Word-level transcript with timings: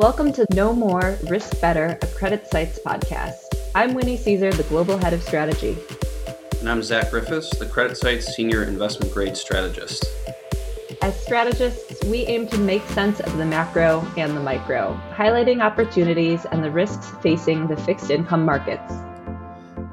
Welcome 0.00 0.32
to 0.32 0.46
Know 0.54 0.72
More, 0.72 1.18
Risk 1.28 1.60
Better, 1.60 1.98
a 2.00 2.06
CreditSights 2.06 2.82
podcast. 2.82 3.34
I'm 3.74 3.92
Winnie 3.92 4.16
Cisar, 4.16 4.50
the 4.50 4.62
Global 4.62 4.96
Head 4.96 5.12
of 5.12 5.22
Strategy. 5.22 5.76
And 6.58 6.70
I'm 6.70 6.82
Zach 6.82 7.10
Griffiths, 7.10 7.54
the 7.58 7.66
CreditSights 7.66 8.22
Senior 8.22 8.62
Investment 8.62 9.12
Grade 9.12 9.36
Strategist. 9.36 10.06
As 11.02 11.22
strategists, 11.22 12.02
we 12.06 12.20
aim 12.20 12.48
to 12.48 12.56
make 12.56 12.82
sense 12.86 13.20
of 13.20 13.36
the 13.36 13.44
macro 13.44 14.00
and 14.16 14.34
the 14.34 14.40
micro, 14.40 14.98
highlighting 15.10 15.62
opportunities 15.62 16.46
and 16.46 16.64
the 16.64 16.70
risks 16.70 17.10
facing 17.20 17.66
the 17.66 17.76
fixed 17.76 18.10
income 18.10 18.46
markets. 18.46 18.94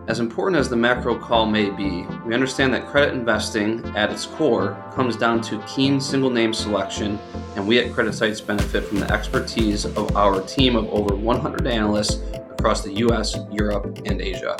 As 0.07 0.21
important 0.21 0.57
as 0.57 0.69
the 0.69 0.75
macro 0.77 1.19
call 1.19 1.45
may 1.45 1.69
be, 1.69 2.07
we 2.25 2.33
understand 2.33 2.73
that 2.73 2.87
credit 2.87 3.13
investing, 3.13 3.83
at 3.93 4.09
its 4.09 4.25
core, 4.25 4.81
comes 4.95 5.17
down 5.17 5.41
to 5.41 5.61
keen 5.67 5.99
single 5.99 6.29
name 6.29 6.53
selection, 6.53 7.19
and 7.57 7.67
we 7.67 7.79
at 7.79 7.91
CreditSights 7.91 8.45
benefit 8.47 8.85
from 8.85 9.01
the 9.01 9.11
expertise 9.11 9.83
of 9.83 10.15
our 10.15 10.39
team 10.43 10.77
of 10.77 10.87
over 10.91 11.13
100 11.13 11.67
analysts 11.67 12.21
across 12.51 12.85
the 12.85 12.93
US, 12.93 13.35
Europe, 13.51 13.99
and 14.05 14.21
Asia. 14.21 14.55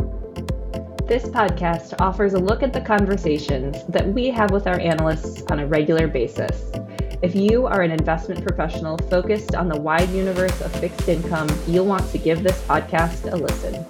This 1.07 1.23
podcast 1.23 1.93
offers 2.02 2.34
a 2.34 2.40
look 2.40 2.62
at 2.62 2.73
the 2.73 2.82
conversations 2.82 3.77
that 3.88 4.05
we 4.05 4.29
have 4.29 4.52
with 4.52 4.68
our 4.68 4.82
analysts 4.82 5.43
on 5.43 5.59
a 5.59 5.66
regular 5.66 6.09
basis. 6.09 6.70
If 7.21 7.35
you 7.35 7.68
are 7.68 7.84
an 7.84 7.91
investment 7.91 8.45
professional 8.45 8.98
focused 9.09 9.55
on 9.55 9.70
the 9.70 9.79
wide 9.79 10.09
universe 10.09 10.59
of 10.59 10.76
fixed 10.76 11.07
income, 11.07 11.48
you'll 11.68 11.85
want 11.85 12.12
to 12.12 12.18
give 12.18 12.43
this 12.43 12.62
podcast 12.63 13.32
a 13.32 13.38
listen. 13.38 13.85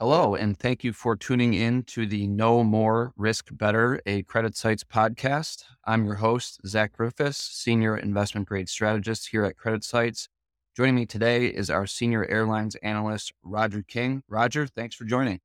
Hello, 0.00 0.34
and 0.34 0.58
thank 0.58 0.82
you 0.82 0.94
for 0.94 1.14
tuning 1.14 1.52
in 1.52 1.82
to 1.82 2.06
the 2.06 2.26
Know 2.26 2.64
More 2.64 3.12
Risk 3.18 3.48
Better, 3.52 4.00
a 4.06 4.22
CreditSights 4.22 4.82
podcast. 4.82 5.64
I'm 5.84 6.06
your 6.06 6.14
host, 6.14 6.58
Zach 6.66 6.94
Griffiths, 6.94 7.36
Senior 7.36 7.98
Investment 7.98 8.48
Grade 8.48 8.70
Strategist 8.70 9.28
here 9.28 9.44
at 9.44 9.58
Credit 9.58 9.82
CreditSights. 9.82 10.28
Joining 10.74 10.94
me 10.94 11.04
today 11.04 11.48
is 11.48 11.68
our 11.68 11.86
Senior 11.86 12.24
Airlines 12.30 12.76
Analyst, 12.76 13.34
Roger 13.42 13.82
King. 13.86 14.22
Roger, 14.26 14.66
thanks 14.66 14.96
for 14.96 15.04
joining. 15.04 15.40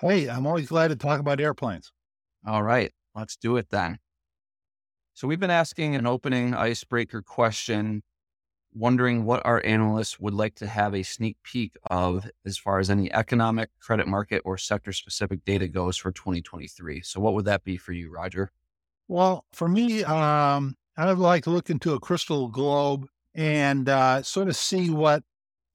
Hey, 0.00 0.30
I'm 0.30 0.46
always 0.46 0.68
glad 0.68 0.88
to 0.88 0.96
talk 0.96 1.20
about 1.20 1.38
airplanes. 1.38 1.92
All 2.46 2.62
right, 2.62 2.90
let's 3.14 3.36
do 3.36 3.58
it 3.58 3.68
then. 3.68 3.98
So, 5.12 5.28
we've 5.28 5.38
been 5.38 5.50
asking 5.50 5.94
an 5.94 6.06
opening 6.06 6.54
icebreaker 6.54 7.20
question 7.20 8.02
wondering 8.74 9.24
what 9.24 9.44
our 9.44 9.64
analysts 9.64 10.20
would 10.20 10.34
like 10.34 10.54
to 10.56 10.66
have 10.66 10.94
a 10.94 11.02
sneak 11.02 11.36
peek 11.42 11.74
of 11.90 12.28
as 12.44 12.58
far 12.58 12.78
as 12.78 12.90
any 12.90 13.12
economic, 13.12 13.70
credit 13.80 14.06
market, 14.06 14.42
or 14.44 14.58
sector 14.58 14.92
specific 14.92 15.44
data 15.44 15.68
goes 15.68 15.96
for 15.96 16.12
2023. 16.12 17.02
So, 17.02 17.20
what 17.20 17.34
would 17.34 17.44
that 17.46 17.64
be 17.64 17.76
for 17.76 17.92
you, 17.92 18.10
Roger? 18.10 18.52
Well, 19.08 19.44
for 19.52 19.68
me, 19.68 20.04
um, 20.04 20.76
I 20.96 21.06
would 21.06 21.18
like 21.18 21.44
to 21.44 21.50
look 21.50 21.70
into 21.70 21.94
a 21.94 22.00
crystal 22.00 22.48
globe 22.48 23.06
and 23.34 23.88
uh, 23.88 24.22
sort 24.22 24.48
of 24.48 24.56
see 24.56 24.90
what 24.90 25.22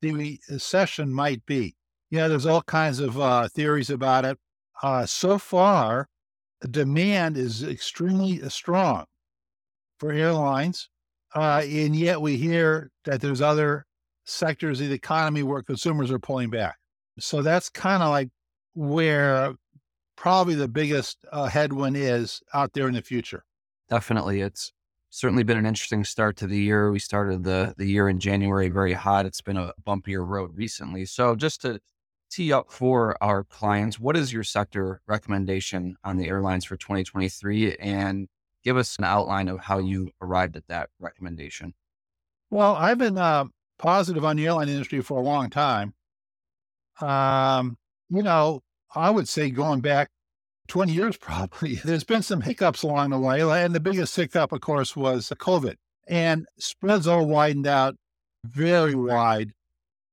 the 0.02 0.40
recession 0.50 1.14
might 1.14 1.46
be. 1.46 1.76
You 2.10 2.20
know, 2.20 2.30
there's 2.30 2.46
all 2.46 2.62
kinds 2.62 3.00
of 3.00 3.20
uh, 3.20 3.48
theories 3.48 3.90
about 3.90 4.26
it. 4.26 4.38
Uh, 4.82 5.06
so 5.06 5.38
far, 5.38 6.10
demand 6.70 7.38
is 7.38 7.64
extremely 7.64 8.38
strong 8.50 9.06
for 9.98 10.12
airlines 10.12 10.90
uh, 11.36 11.64
and 11.64 11.96
yet 11.96 12.22
we 12.22 12.38
hear 12.38 12.92
that 13.06 13.22
there's 13.22 13.42
other 13.42 13.86
sectors 14.26 14.80
of 14.80 14.90
the 14.90 14.94
economy 14.94 15.44
where 15.44 15.62
consumers 15.62 16.12
are 16.12 16.20
pulling 16.20 16.50
back. 16.50 16.78
So 17.20 17.42
that's 17.42 17.70
kind 17.70 18.02
of 18.02 18.10
like 18.10 18.30
where 18.74 19.54
probably 20.16 20.56
the 20.56 20.68
biggest 20.68 21.18
uh, 21.32 21.46
headwind 21.46 21.98
is 21.98 22.42
out 22.54 22.74
there 22.74 22.88
in 22.88 22.94
the 22.94 23.02
future. 23.02 23.44
Definitely. 23.90 24.42
It's 24.42 24.72
certainly 25.10 25.44
been 25.44 25.58
an 25.58 25.66
interesting 25.66 26.04
start 26.04 26.38
to 26.38 26.48
the 26.48 26.58
year. 26.58 26.92
We 26.92 27.00
started 27.00 27.44
the, 27.44 27.74
the 27.78 27.86
year 27.86 28.10
in 28.10 28.20
January 28.20 28.70
very 28.70 28.94
hot. 28.94 29.26
It's 29.26 29.42
been 29.42 29.58
a 29.58 29.74
bumpier 29.86 30.26
road 30.26 30.52
recently. 30.56 31.06
So 31.06 31.36
just 31.36 31.62
to 31.62 31.80
tee 32.32 32.52
up 32.52 32.72
for 32.72 33.16
our 33.22 33.44
clients, 33.44 34.00
what 34.00 34.18
is 34.18 34.34
your 34.34 34.44
sector 34.44 35.02
recommendation 35.08 35.96
on 36.04 36.18
the 36.18 36.28
airlines 36.28 36.66
for 36.66 36.78
2023? 36.78 37.76
And 37.76 38.28
give 38.64 38.78
us 38.78 38.98
an 38.98 39.04
outline 39.04 39.48
of 39.48 39.60
how 39.60 39.80
you 39.80 40.12
arrived 40.22 40.56
at 40.56 40.68
that 40.68 40.90
recommendation. 41.00 41.74
Well, 42.50 42.76
I've 42.76 42.98
been 42.98 43.18
uh, 43.18 43.46
positive 43.78 44.24
on 44.24 44.38
the 44.38 44.46
airline 44.46 44.70
industry 44.70 45.02
for 45.02 45.20
a 45.20 45.24
long 45.24 45.50
time. 45.50 45.94
Um, 47.02 47.78
you 48.10 48.24
know, 48.24 48.62
I 48.96 49.10
would 49.10 49.28
say 49.28 49.50
going 49.50 49.82
back 49.82 50.10
20 50.68 50.92
years 50.92 51.18
probably, 51.22 51.76
there's 51.76 52.04
been 52.04 52.22
some 52.22 52.42
hiccups 52.42 52.84
along 52.84 53.10
the 53.10 53.20
way. 53.20 53.42
And 53.64 53.74
the 53.74 53.80
biggest 53.80 54.16
hiccup, 54.16 54.52
of 54.52 54.62
course, 54.62 54.96
was 54.96 55.30
COVID. 55.30 55.76
And 56.08 56.46
spreads 56.60 57.08
all 57.08 57.26
widened 57.26 57.66
out 57.66 57.96
very 58.46 58.94
wide 58.94 59.54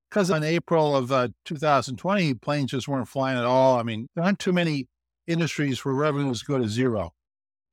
because 0.08 0.30
in 0.30 0.42
April 0.42 0.96
of 0.96 1.12
uh, 1.12 1.28
2020, 1.44 2.34
planes 2.34 2.70
just 2.72 2.88
weren't 2.88 3.08
flying 3.08 3.38
at 3.38 3.44
all. 3.44 3.78
I 3.78 3.82
mean, 3.82 4.08
there 4.14 4.24
aren't 4.24 4.38
too 4.38 4.52
many 4.52 4.88
industries 5.26 5.84
where 5.84 5.94
revenues 5.94 6.42
go 6.42 6.58
to 6.58 6.68
zero. 6.68 7.12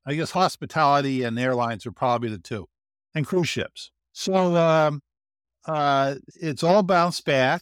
I 0.08 0.16
guess 0.16 0.32
hospitality 0.32 1.24
and 1.24 1.38
airlines 1.38 1.86
are 1.86 1.92
probably 1.92 2.30
the 2.30 2.38
two, 2.38 2.68
and 3.14 3.28
cruise 3.28 3.50
ships. 3.50 3.92
So 4.14 4.56
um, 4.56 5.02
uh, 5.66 6.16
it's 6.36 6.64
all 6.64 6.82
bounced 6.82 7.26
back. 7.26 7.62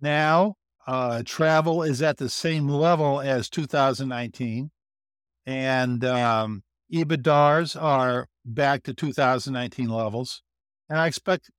Now 0.00 0.54
uh, 0.86 1.24
travel 1.26 1.82
is 1.82 2.00
at 2.00 2.18
the 2.18 2.28
same 2.28 2.68
level 2.68 3.20
as 3.20 3.50
2019, 3.50 4.70
and 5.46 6.04
um, 6.04 6.62
EBITDARs 6.92 7.80
are 7.80 8.28
back 8.44 8.84
to 8.84 8.94
2019 8.94 9.88
levels, 9.88 10.42
and 10.88 10.96
I 10.96 11.08
expect 11.08 11.50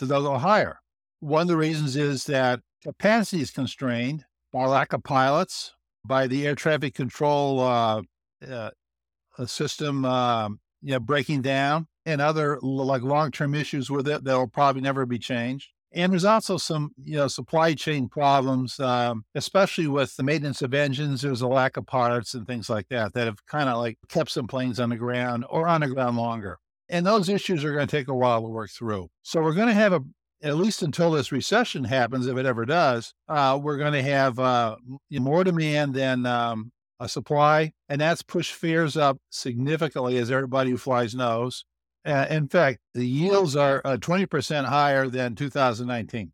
they'll 0.00 0.22
go 0.22 0.38
higher. 0.38 0.78
One 1.20 1.42
of 1.42 1.48
the 1.48 1.56
reasons 1.56 1.96
is 1.96 2.24
that 2.24 2.60
capacity 2.82 3.42
is 3.42 3.50
constrained 3.50 4.24
by 4.54 4.64
lack 4.64 4.94
of 4.94 5.02
pilots, 5.02 5.74
by 6.02 6.26
the 6.26 6.46
air 6.46 6.54
traffic 6.54 6.94
control 6.94 7.60
uh, 7.60 8.02
uh, 8.48 8.70
system, 9.44 10.04
um, 10.04 10.60
you 10.82 10.92
know, 10.92 11.00
breaking 11.00 11.42
down 11.42 11.86
and 12.04 12.20
other 12.20 12.58
like 12.62 13.02
long-term 13.02 13.54
issues 13.54 13.90
with 13.90 14.06
it 14.08 14.24
that 14.24 14.36
will 14.36 14.46
probably 14.46 14.80
never 14.80 15.04
be 15.04 15.18
changed. 15.18 15.70
And 15.92 16.12
there's 16.12 16.24
also 16.24 16.58
some, 16.58 16.90
you 17.02 17.16
know, 17.16 17.28
supply 17.28 17.74
chain 17.74 18.08
problems, 18.08 18.78
um, 18.80 19.24
especially 19.34 19.86
with 19.86 20.14
the 20.16 20.22
maintenance 20.22 20.60
of 20.60 20.74
engines. 20.74 21.22
There's 21.22 21.40
a 21.40 21.48
lack 21.48 21.76
of 21.76 21.86
parts 21.86 22.34
and 22.34 22.46
things 22.46 22.68
like 22.68 22.88
that 22.90 23.14
that 23.14 23.26
have 23.26 23.44
kind 23.46 23.68
of 23.68 23.78
like 23.78 23.96
kept 24.08 24.30
some 24.30 24.46
planes 24.46 24.78
on 24.78 24.90
the 24.90 24.96
ground 24.96 25.46
or 25.48 25.66
on 25.66 25.80
the 25.80 25.88
ground 25.88 26.16
longer. 26.16 26.58
And 26.88 27.06
those 27.06 27.28
issues 27.28 27.64
are 27.64 27.72
going 27.72 27.86
to 27.86 27.96
take 27.96 28.08
a 28.08 28.14
while 28.14 28.42
to 28.42 28.48
work 28.48 28.70
through. 28.70 29.08
So 29.22 29.40
we're 29.40 29.54
going 29.54 29.68
to 29.68 29.74
have 29.74 29.92
a, 29.92 30.00
at 30.42 30.56
least 30.56 30.82
until 30.82 31.12
this 31.12 31.32
recession 31.32 31.84
happens, 31.84 32.26
if 32.26 32.36
it 32.36 32.46
ever 32.46 32.66
does, 32.66 33.14
uh, 33.28 33.58
we're 33.60 33.78
going 33.78 33.94
to 33.94 34.02
have 34.02 34.38
uh, 34.38 34.76
more 35.10 35.44
demand 35.44 35.94
than 35.94 36.26
um, 36.26 36.72
a 36.98 37.08
supply, 37.08 37.72
and 37.88 38.00
that's 38.00 38.22
pushed 38.22 38.54
fares 38.54 38.96
up 38.96 39.18
significantly, 39.30 40.16
as 40.18 40.30
everybody 40.30 40.70
who 40.70 40.78
flies 40.78 41.14
knows. 41.14 41.64
Uh, 42.04 42.26
in 42.30 42.48
fact, 42.48 42.78
the 42.94 43.06
yields 43.06 43.56
are 43.56 43.82
uh, 43.84 43.96
20% 43.96 44.66
higher 44.66 45.08
than 45.08 45.34
2019. 45.34 46.32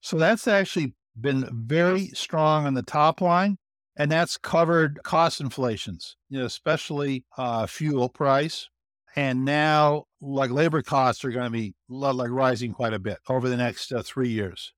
So 0.00 0.18
that's 0.18 0.46
actually 0.46 0.94
been 1.18 1.48
very 1.50 2.08
strong 2.08 2.66
on 2.66 2.74
the 2.74 2.82
top 2.82 3.20
line, 3.20 3.56
and 3.96 4.10
that's 4.10 4.36
covered 4.36 5.00
cost 5.02 5.40
inflations, 5.40 6.16
you 6.28 6.38
know, 6.38 6.44
especially 6.44 7.24
uh, 7.38 7.66
fuel 7.66 8.08
price. 8.08 8.68
And 9.16 9.44
now, 9.44 10.04
like 10.20 10.50
labor 10.50 10.82
costs 10.82 11.24
are 11.24 11.30
going 11.30 11.44
to 11.44 11.50
be 11.50 11.74
like 11.88 12.30
rising 12.30 12.72
quite 12.72 12.92
a 12.92 12.98
bit 12.98 13.18
over 13.28 13.48
the 13.48 13.56
next 13.56 13.92
uh, 13.92 14.02
three 14.02 14.28
years. 14.28 14.72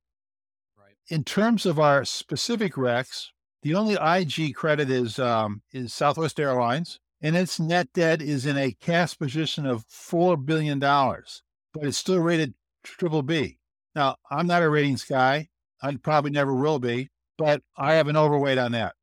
Right. 0.79 0.95
In 1.09 1.25
terms 1.25 1.65
of 1.65 1.81
our 1.81 2.05
specific 2.05 2.75
recs, 2.75 3.29
the 3.67 3.75
only 3.75 3.95
IG 3.95 4.55
credit 4.55 4.91
is 4.91 5.19
um, 5.19 5.61
is 5.73 5.93
Southwest 5.93 6.39
Airlines, 6.39 7.01
and 7.21 7.37
its 7.37 7.59
net 7.59 7.93
debt 7.93 8.23
is 8.23 8.47
in 8.47 8.57
a 8.57 8.71
cash 8.71 9.19
position 9.19 9.67
of 9.67 9.85
four 9.89 10.37
billion 10.37 10.79
dollars, 10.79 11.43
but 11.75 11.83
it's 11.83 11.99
still 11.99 12.21
rated 12.21 12.55
triple 12.85 13.23
B. 13.23 13.59
Now, 13.97 14.19
I'm 14.31 14.47
not 14.47 14.63
a 14.63 14.71
ratings 14.71 15.03
guy. 15.03 15.49
I 15.83 15.97
probably 15.97 16.31
never 16.31 16.55
will 16.55 16.79
be, 16.79 17.11
but 17.37 17.61
I 17.77 17.95
have 17.95 18.07
an 18.07 18.17
overweight 18.17 18.57
on 18.57 18.71
that. 18.71 18.95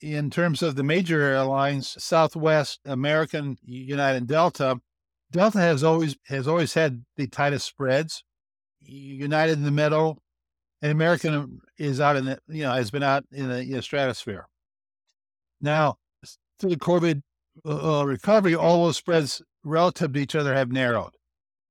In 0.00 0.30
terms 0.30 0.62
of 0.62 0.76
the 0.76 0.84
major 0.84 1.20
airlines, 1.20 2.00
Southwest, 2.00 2.78
American, 2.84 3.58
United, 3.64 4.18
and 4.18 4.28
Delta, 4.28 4.80
Delta 5.32 5.58
has 5.58 5.82
always 5.82 6.16
has 6.26 6.46
always 6.46 6.74
had 6.74 7.04
the 7.16 7.26
tightest 7.26 7.66
spreads. 7.66 8.22
United 8.78 9.54
in 9.54 9.64
the 9.64 9.72
middle, 9.72 10.22
and 10.82 10.92
American 10.92 11.60
is 11.78 12.00
out 12.00 12.16
in 12.16 12.26
the, 12.26 12.38
you 12.48 12.62
know, 12.62 12.72
has 12.72 12.90
been 12.90 13.02
out 13.02 13.24
in 13.32 13.48
the 13.48 13.64
you 13.64 13.74
know, 13.74 13.80
stratosphere. 13.80 14.46
Now, 15.60 15.96
through 16.58 16.70
the 16.70 16.76
COVID 16.76 17.22
uh, 17.64 18.00
uh, 18.00 18.04
recovery, 18.04 18.54
all 18.54 18.84
those 18.84 18.96
spreads 18.96 19.42
relative 19.64 20.12
to 20.12 20.20
each 20.20 20.34
other 20.34 20.54
have 20.54 20.70
narrowed. 20.70 21.14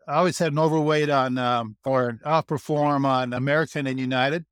I 0.08 0.16
always 0.16 0.38
had 0.38 0.52
an 0.52 0.60
overweight 0.60 1.10
on 1.10 1.38
um, 1.38 1.78
or 1.84 2.20
outperform 2.26 3.06
on 3.06 3.34
American 3.34 3.88
and 3.88 4.00
United 4.00 4.46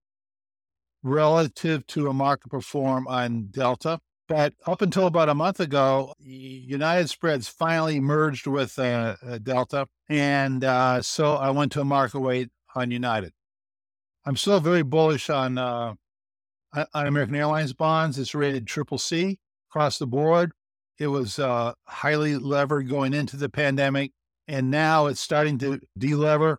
relative 1.03 1.85
to 1.88 2.07
a 2.07 2.13
market 2.13 2.49
perform 2.49 3.07
on 3.07 3.47
Delta. 3.51 3.99
But 4.27 4.53
up 4.65 4.81
until 4.81 5.06
about 5.06 5.29
a 5.29 5.35
month 5.35 5.59
ago, 5.59 6.13
United 6.19 7.09
spreads 7.09 7.49
finally 7.49 7.99
merged 7.99 8.47
with 8.47 8.79
uh, 8.79 9.17
uh, 9.21 9.38
Delta. 9.38 9.88
And 10.09 10.63
uh, 10.63 11.01
so 11.01 11.35
I 11.35 11.49
went 11.51 11.71
to 11.73 11.81
a 11.81 11.85
market 11.85 12.19
weight 12.19 12.49
on 12.73 12.89
United. 12.89 13.33
I'm 14.25 14.35
still 14.35 14.59
very 14.59 14.83
bullish 14.83 15.29
on, 15.29 15.57
uh, 15.57 15.95
on 16.73 17.07
American 17.07 17.35
Airlines 17.35 17.73
bonds. 17.73 18.17
It's 18.17 18.35
rated 18.35 18.67
triple 18.67 18.97
C 18.97 19.39
across 19.69 19.97
the 19.97 20.07
board. 20.07 20.51
It 20.99 21.07
was 21.07 21.39
uh, 21.39 21.73
highly 21.87 22.37
levered 22.37 22.87
going 22.89 23.13
into 23.13 23.35
the 23.35 23.49
pandemic, 23.49 24.11
and 24.47 24.69
now 24.69 25.07
it's 25.07 25.19
starting 25.19 25.57
to 25.59 25.79
delever, 25.99 26.57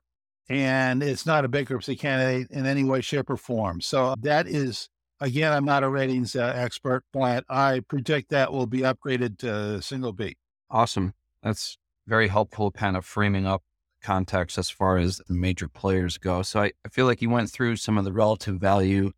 and 0.49 1.02
it's 1.02 1.25
not 1.25 1.44
a 1.44 1.49
bankruptcy 1.49 1.96
candidate 1.96 2.49
in 2.50 2.66
any 2.66 2.84
way, 2.84 3.00
shape, 3.00 3.31
or 3.31 3.37
form. 3.37 3.81
So 3.81 4.14
that 4.20 4.46
is 4.46 4.88
Again, 5.20 5.52
I'm 5.52 5.64
not 5.64 5.84
a 5.84 5.88
ratings 5.88 6.34
uh, 6.34 6.52
expert, 6.55 7.05
but 7.12 7.44
I 7.49 7.81
predict 7.81 8.31
that 8.31 8.52
will 8.52 8.66
be 8.66 8.81
upgraded 8.81 9.38
to 9.38 9.81
single 9.81 10.12
B. 10.12 10.37
Awesome. 10.70 11.14
That's 11.43 11.78
very 12.06 12.28
helpful, 12.28 12.70
kind 12.70 12.96
of 12.96 13.05
framing 13.05 13.46
up 13.46 13.62
context 14.05 14.59
as 14.59 14.71
far 14.71 14.99
as 14.99 15.21
the 15.27 15.35
major 15.35 15.67
players 15.67 16.19
go. 16.19 16.43
So 16.43 16.62
I, 16.62 16.73
I 16.85 16.89
feel 16.91 17.06
like 17.06 17.23
you 17.23 17.31
went 17.31 17.51
through 17.51 17.77
some 17.77 17.99
of 17.99 18.05
the 18.05 18.12
relative 18.12 18.56
value 18.56 19.11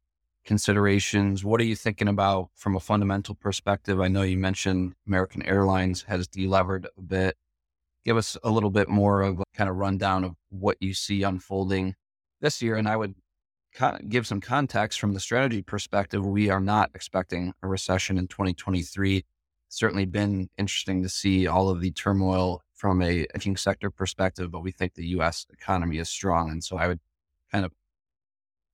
considerations. 0.46 1.44
What 1.44 1.60
are 1.60 1.64
you 1.64 1.76
thinking 1.76 2.08
about 2.08 2.50
from 2.54 2.76
a 2.76 2.80
fundamental 2.80 3.34
perspective? 3.34 4.00
I 4.00 4.08
know 4.08 4.22
you 4.22 4.38
mentioned 4.38 4.94
American 5.06 5.42
Airlines 5.42 6.02
has 6.08 6.28
delevered 6.28 6.86
a 6.96 7.02
bit. 7.02 7.36
Give 8.04 8.16
us 8.16 8.38
a 8.44 8.50
little 8.50 8.70
bit 8.70 8.88
more 8.88 9.22
of 9.22 9.40
a 9.40 9.44
kind 9.54 9.68
of 9.68 9.76
rundown 9.76 10.24
of 10.24 10.36
what 10.48 10.76
you 10.80 10.94
see 10.94 11.24
unfolding 11.24 11.96
this 12.40 12.62
year. 12.62 12.76
And 12.76 12.88
I 12.88 12.96
would 12.96 13.16
give 14.08 14.26
some 14.26 14.40
context 14.40 15.00
from 15.00 15.12
the 15.12 15.20
strategy 15.20 15.62
perspective, 15.62 16.24
we 16.24 16.48
are 16.48 16.60
not 16.60 16.90
expecting 16.94 17.52
a 17.62 17.66
recession 17.66 18.16
in 18.16 18.28
2023. 18.28 19.24
certainly 19.68 20.06
been 20.06 20.48
interesting 20.56 21.02
to 21.02 21.08
see 21.08 21.46
all 21.46 21.68
of 21.68 21.80
the 21.80 21.90
turmoil 21.90 22.62
from 22.76 23.02
a 23.02 23.26
banking 23.32 23.56
sector 23.56 23.90
perspective, 23.90 24.50
but 24.50 24.62
we 24.62 24.70
think 24.70 24.94
the 24.94 25.06
U.S. 25.08 25.46
economy 25.52 25.98
is 25.98 26.08
strong, 26.08 26.50
and 26.50 26.62
so 26.62 26.76
I 26.76 26.86
would 26.88 27.00
kind 27.50 27.64
of 27.64 27.72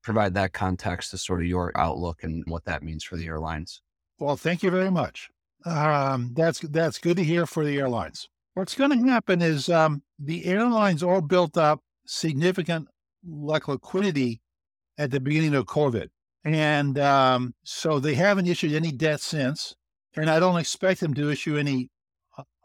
provide 0.02 0.34
that 0.34 0.52
context 0.52 1.12
to 1.12 1.18
sort 1.18 1.40
of 1.40 1.46
your 1.46 1.72
outlook 1.76 2.24
and 2.24 2.44
what 2.46 2.64
that 2.64 2.82
means 2.82 3.04
for 3.04 3.16
the 3.16 3.26
airlines. 3.26 3.80
Well, 4.18 4.36
thank 4.36 4.62
you 4.62 4.70
very 4.70 4.90
much. 4.90 5.30
Um, 5.64 6.32
that's 6.34 6.60
that's 6.60 6.98
good 6.98 7.16
to 7.16 7.24
hear 7.24 7.46
for 7.46 7.64
the 7.64 7.78
airlines. 7.78 8.28
What's 8.54 8.74
going 8.74 8.90
to 8.90 9.10
happen 9.10 9.40
is 9.40 9.68
um, 9.68 10.02
the 10.18 10.44
airlines 10.44 11.02
all 11.02 11.20
built 11.20 11.56
up 11.56 11.80
significant 12.04 12.88
like 13.24 13.68
liquidity 13.68 14.40
at 14.98 15.10
the 15.10 15.20
beginning 15.20 15.54
of 15.54 15.66
COVID. 15.66 16.08
And 16.44 16.98
um, 16.98 17.54
so 17.62 17.98
they 17.98 18.14
haven't 18.14 18.48
issued 18.48 18.72
any 18.72 18.92
debt 18.92 19.20
since. 19.20 19.74
And 20.16 20.28
I 20.28 20.40
don't 20.40 20.58
expect 20.58 21.00
them 21.00 21.14
to 21.14 21.30
issue 21.30 21.56
any 21.56 21.88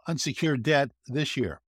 unsecured 0.07 0.63
debt 0.63 0.91
this 1.07 1.37
year. 1.37 1.59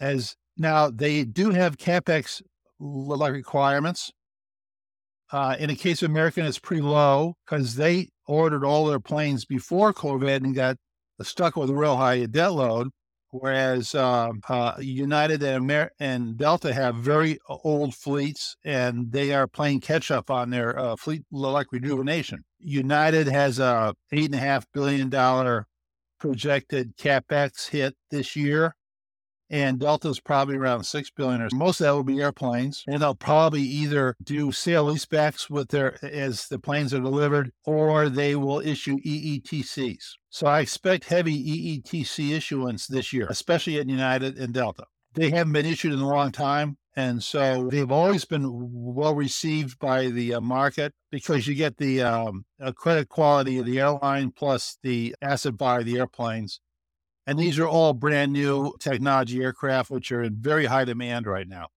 As 0.00 0.36
now 0.56 0.90
they 0.90 1.24
do 1.24 1.50
have 1.50 1.76
capex 1.78 2.42
requirements. 2.78 4.12
Uh, 5.30 5.56
in 5.58 5.68
the 5.68 5.76
case 5.76 6.02
of 6.02 6.10
American, 6.10 6.46
it's 6.46 6.58
pretty 6.58 6.82
low 6.82 7.34
because 7.44 7.74
they 7.74 8.08
ordered 8.26 8.64
all 8.64 8.86
their 8.86 9.00
planes 9.00 9.44
before 9.44 9.92
COVID 9.92 10.36
and 10.38 10.54
got 10.54 10.76
stuck 11.22 11.56
with 11.56 11.68
a 11.68 11.74
real 11.74 11.96
high 11.96 12.24
debt 12.26 12.52
load 12.52 12.88
whereas 13.30 13.94
uh, 13.94 14.30
uh, 14.48 14.74
United 14.78 15.42
and, 15.42 15.64
Amer- 15.64 15.90
and 16.00 16.36
Delta 16.36 16.72
have 16.72 16.96
very 16.96 17.38
old 17.48 17.94
fleets 17.94 18.56
and 18.64 19.10
they 19.12 19.34
are 19.34 19.46
playing 19.46 19.80
catch 19.80 20.10
up 20.10 20.30
on 20.30 20.50
their 20.50 20.78
uh, 20.78 20.96
fleet 20.96 21.22
like 21.30 21.72
rejuvenation. 21.72 22.44
United 22.58 23.26
has 23.28 23.58
a 23.58 23.94
eight 24.12 24.26
and 24.26 24.34
a 24.34 24.38
half 24.38 24.66
billion 24.72 25.08
dollar 25.08 25.66
projected 26.18 26.96
capex 26.96 27.68
hit 27.68 27.94
this 28.10 28.36
year, 28.36 28.74
and 29.50 29.78
Delta's 29.78 30.20
probably 30.20 30.56
around 30.56 30.84
six 30.84 31.10
billion. 31.10 31.40
Or 31.40 31.48
most 31.54 31.80
of 31.80 31.84
that 31.84 31.94
will 31.94 32.04
be 32.04 32.20
airplanes, 32.20 32.84
and 32.86 33.00
they'll 33.00 33.14
probably 33.14 33.62
either 33.62 34.14
do 34.22 34.52
sale 34.52 34.86
leasebacks 34.86 35.48
with 35.48 35.68
their 35.68 35.98
as 36.04 36.48
the 36.48 36.58
planes 36.58 36.92
are 36.92 37.00
delivered, 37.00 37.52
or 37.64 38.08
they 38.08 38.36
will 38.36 38.60
issue 38.60 38.98
EETCs. 39.00 40.04
So 40.30 40.46
I 40.46 40.60
expect 40.60 41.04
heavy 41.04 41.80
EETC 41.80 42.36
issuance 42.36 42.86
this 42.86 43.12
year, 43.12 43.26
especially 43.30 43.78
at 43.78 43.88
United 43.88 44.36
and 44.36 44.52
Delta. 44.52 44.84
They 45.18 45.30
haven't 45.30 45.52
been 45.52 45.66
issued 45.66 45.92
in 45.92 45.98
a 45.98 46.08
long 46.08 46.32
time. 46.32 46.78
And 46.94 47.22
so 47.22 47.68
they've 47.70 47.92
always 47.92 48.24
been 48.24 48.48
well 48.52 49.14
received 49.14 49.78
by 49.78 50.08
the 50.08 50.34
uh, 50.34 50.40
market 50.40 50.92
because 51.10 51.46
you 51.46 51.54
get 51.54 51.76
the 51.76 52.02
um, 52.02 52.44
credit 52.74 53.08
quality 53.08 53.58
of 53.58 53.66
the 53.66 53.78
airline 53.78 54.32
plus 54.32 54.78
the 54.82 55.14
asset 55.22 55.54
value 55.54 55.80
of 55.80 55.86
the 55.86 55.98
airplanes. 55.98 56.60
And 57.26 57.38
these 57.38 57.58
are 57.58 57.68
all 57.68 57.92
brand 57.92 58.32
new 58.32 58.74
technology 58.80 59.42
aircraft, 59.42 59.90
which 59.90 60.10
are 60.10 60.22
in 60.22 60.36
very 60.40 60.66
high 60.66 60.84
demand 60.84 61.26
right 61.26 61.46
now. 61.46 61.68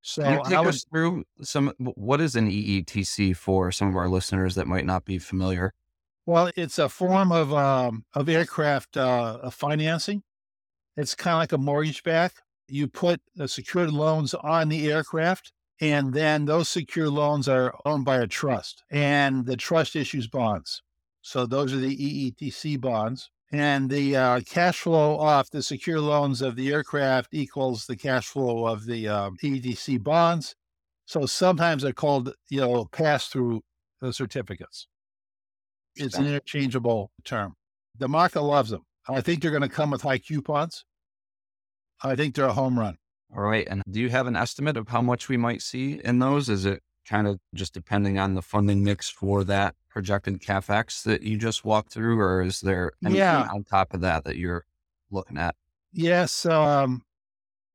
So 0.00 0.22
Can 0.22 0.38
you 0.38 0.44
take 0.44 0.66
us 0.66 0.84
through 0.90 1.24
some. 1.42 1.72
What 1.78 2.20
is 2.20 2.34
an 2.34 2.50
EETC 2.50 3.36
for 3.36 3.72
some 3.72 3.88
of 3.88 3.96
our 3.96 4.08
listeners 4.08 4.54
that 4.54 4.66
might 4.66 4.86
not 4.86 5.04
be 5.04 5.18
familiar? 5.18 5.74
Well, 6.24 6.50
it's 6.56 6.78
a 6.78 6.88
form 6.88 7.30
of 7.30 7.52
um, 7.52 8.04
of 8.14 8.28
aircraft 8.28 8.96
uh, 8.96 9.50
financing. 9.50 10.22
It's 10.96 11.14
kind 11.14 11.34
of 11.34 11.38
like 11.40 11.52
a 11.52 11.58
mortgage 11.58 12.02
back. 12.02 12.34
You 12.72 12.88
put 12.88 13.20
the 13.34 13.48
secured 13.48 13.92
loans 13.92 14.32
on 14.32 14.70
the 14.70 14.90
aircraft, 14.90 15.52
and 15.78 16.14
then 16.14 16.46
those 16.46 16.70
secure 16.70 17.10
loans 17.10 17.46
are 17.46 17.74
owned 17.84 18.06
by 18.06 18.16
a 18.16 18.26
trust, 18.26 18.82
and 18.90 19.44
the 19.44 19.58
trust 19.58 19.94
issues 19.94 20.26
bonds. 20.26 20.82
So 21.20 21.44
those 21.44 21.74
are 21.74 21.76
the 21.76 21.94
EETC 21.94 22.80
bonds 22.80 23.28
and 23.52 23.90
the 23.90 24.16
uh, 24.16 24.40
cash 24.40 24.80
flow 24.80 25.18
off 25.18 25.50
the 25.50 25.62
secure 25.62 26.00
loans 26.00 26.40
of 26.40 26.56
the 26.56 26.72
aircraft 26.72 27.34
equals 27.34 27.84
the 27.84 27.96
cash 27.96 28.28
flow 28.28 28.66
of 28.66 28.86
the 28.86 29.06
uh, 29.06 29.30
EETC 29.42 30.02
bonds. 30.02 30.54
So 31.04 31.26
sometimes 31.26 31.82
they're 31.82 31.92
called, 31.92 32.32
you 32.48 32.62
know, 32.62 32.86
pass 32.86 33.28
through 33.28 33.60
certificates. 34.12 34.88
It's 35.94 36.16
an 36.16 36.26
interchangeable 36.26 37.10
term. 37.22 37.54
The 37.98 38.08
market 38.08 38.40
loves 38.40 38.70
them. 38.70 38.86
I 39.06 39.20
think 39.20 39.42
they're 39.42 39.50
going 39.50 39.60
to 39.60 39.68
come 39.68 39.90
with 39.90 40.00
high 40.00 40.18
coupons. 40.18 40.86
I 42.02 42.16
think 42.16 42.34
they're 42.34 42.46
a 42.46 42.52
home 42.52 42.78
run. 42.78 42.96
All 43.34 43.42
right. 43.42 43.66
And 43.68 43.82
do 43.90 44.00
you 44.00 44.10
have 44.10 44.26
an 44.26 44.36
estimate 44.36 44.76
of 44.76 44.88
how 44.88 45.00
much 45.00 45.28
we 45.28 45.36
might 45.36 45.62
see 45.62 46.00
in 46.04 46.18
those? 46.18 46.48
Is 46.48 46.66
it 46.66 46.82
kind 47.08 47.26
of 47.26 47.38
just 47.54 47.72
depending 47.74 48.18
on 48.18 48.34
the 48.34 48.42
funding 48.42 48.84
mix 48.84 49.08
for 49.08 49.42
that 49.44 49.74
projected 49.88 50.40
capex 50.40 51.02
that 51.04 51.22
you 51.22 51.36
just 51.36 51.64
walked 51.64 51.92
through, 51.92 52.18
or 52.18 52.42
is 52.42 52.60
there 52.60 52.92
anything 53.04 53.18
yeah. 53.18 53.48
on 53.52 53.64
top 53.64 53.94
of 53.94 54.00
that 54.00 54.24
that 54.24 54.36
you're 54.36 54.64
looking 55.10 55.38
at? 55.38 55.54
Yes. 55.92 56.46
Um, 56.46 57.02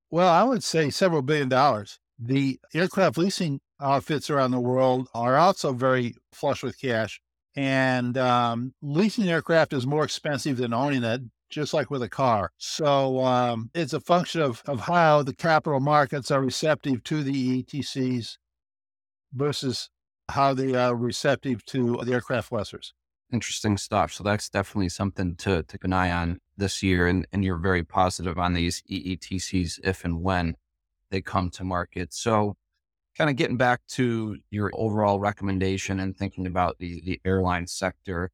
well, 0.10 0.30
I 0.30 0.44
would 0.44 0.64
say 0.64 0.90
several 0.90 1.22
billion 1.22 1.50
dollars. 1.50 2.00
The 2.20 2.60
aircraft 2.74 3.18
leasing 3.18 3.60
outfits 3.80 4.30
around 4.30 4.52
the 4.52 4.60
world 4.60 5.08
are 5.14 5.38
also 5.38 5.74
very 5.74 6.16
flush 6.32 6.64
with 6.64 6.80
cash. 6.80 7.22
And 7.56 8.18
um, 8.18 8.74
leasing 8.82 9.28
aircraft 9.28 9.74
is 9.74 9.86
more 9.86 10.04
expensive 10.04 10.58
than 10.58 10.74
owning 10.74 11.04
it, 11.04 11.22
just 11.50 11.74
like 11.74 11.90
with 11.90 12.04
a 12.04 12.10
car. 12.10 12.52
So 12.58 13.24
um, 13.24 13.70
it's 13.74 13.94
a 13.94 14.00
function 14.00 14.42
of, 14.42 14.62
of 14.68 14.82
how 14.82 15.24
the 15.24 15.34
capital 15.34 15.80
markets 15.80 16.32
are 16.32 16.42
receptive 16.42 17.04
to 17.06 17.24
the 17.24 17.64
ETCs 17.64 18.38
versus 19.34 19.90
how 20.30 20.54
they 20.54 20.76
are 20.76 20.96
receptive 20.96 21.66
to 21.66 22.00
the 22.04 22.14
aircraft 22.14 22.52
lessors. 22.52 22.94
Interesting 23.32 23.78
stuff. 23.78 24.14
So 24.14 24.24
that's 24.24 24.50
definitely 24.50 24.90
something 24.90 25.36
to, 25.38 25.64
to 25.64 25.78
keep 25.78 25.84
an 25.84 25.94
eye 25.94 26.12
on 26.12 26.40
this 26.58 26.82
year. 26.82 27.08
And, 27.08 27.28
and 27.32 27.44
you're 27.44 27.58
very 27.58 27.84
positive 27.84 28.38
on 28.38 28.54
these 28.54 28.84
EETCs 28.90 29.80
if 29.84 30.06
and 30.06 30.22
when 30.22 30.56
they 31.12 31.22
come 31.22 31.50
to 31.52 31.64
market. 31.64 32.14
So 32.14 32.56
kind 33.18 33.30
of 33.30 33.36
getting 33.36 33.58
back 33.58 33.82
to 33.88 34.38
your 34.50 34.70
overall 34.74 35.20
recommendation 35.20 36.00
and 36.00 36.16
thinking 36.16 36.46
about 36.46 36.78
the, 36.80 37.02
the 37.04 37.20
airline 37.26 37.68
sector, 37.68 38.32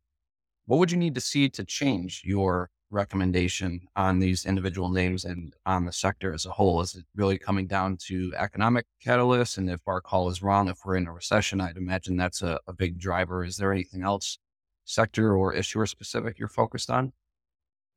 what 0.66 0.78
would 0.78 0.92
you 0.92 0.98
need 0.98 1.16
to 1.16 1.22
see 1.22 1.50
to 1.50 1.64
change 1.64 2.22
your 2.26 2.70
recommendation 2.94 3.82
on 3.96 4.20
these 4.20 4.46
individual 4.46 4.90
names 4.90 5.26
and 5.26 5.54
on 5.66 5.86
the 5.86 5.92
sector 5.92 6.34
as 6.34 6.46
a 6.46 6.52
whole? 6.52 6.82
Is 6.82 6.96
it 6.96 7.06
really 7.16 7.38
coming 7.38 7.68
down 7.68 7.98
to 8.08 8.32
economic 8.38 8.86
catalysts? 9.06 9.58
And 9.58 9.70
if 9.70 9.82
our 9.88 10.00
call 10.00 10.30
is 10.30 10.42
wrong, 10.44 10.70
if 10.70 10.80
we're 10.86 10.96
in 10.96 11.08
a 11.08 11.12
recession, 11.12 11.60
I'd 11.60 11.78
imagine 11.78 12.16
that's 12.16 12.42
a, 12.42 12.60
a 12.68 12.74
big 12.74 13.00
driver. 13.00 13.44
Is 13.44 13.58
there 13.58 13.72
anything 13.72 14.04
else, 14.04 14.38
sector 14.86 15.36
or 15.36 15.54
issuer 15.54 15.86
specific, 15.86 16.40
you're 16.40 16.48
focused 16.48 16.90
on? 16.90 17.12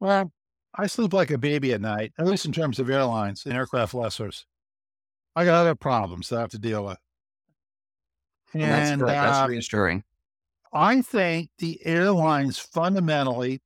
Well, 0.00 0.32
I 0.74 0.86
sleep 0.86 1.12
like 1.12 1.30
a 1.30 1.38
baby 1.38 1.72
at 1.72 1.80
night, 1.80 2.12
at 2.18 2.26
least 2.26 2.44
in 2.44 2.52
terms 2.52 2.78
of 2.78 2.90
airlines 2.90 3.46
and 3.46 3.54
aircraft 3.54 3.94
lessors. 3.94 4.44
I 5.34 5.44
got 5.44 5.54
other 5.54 5.74
problems 5.74 6.28
that 6.28 6.38
I 6.38 6.40
have 6.40 6.50
to 6.50 6.58
deal 6.58 6.84
with. 6.84 6.98
And, 8.54 8.62
that's 8.62 8.90
good. 8.90 9.08
Uh, 9.08 9.12
that's 9.12 9.48
reassuring. 9.50 10.04
I 10.72 11.02
think 11.02 11.50
the 11.58 11.80
airlines 11.86 12.58
fundamentally 12.58 13.60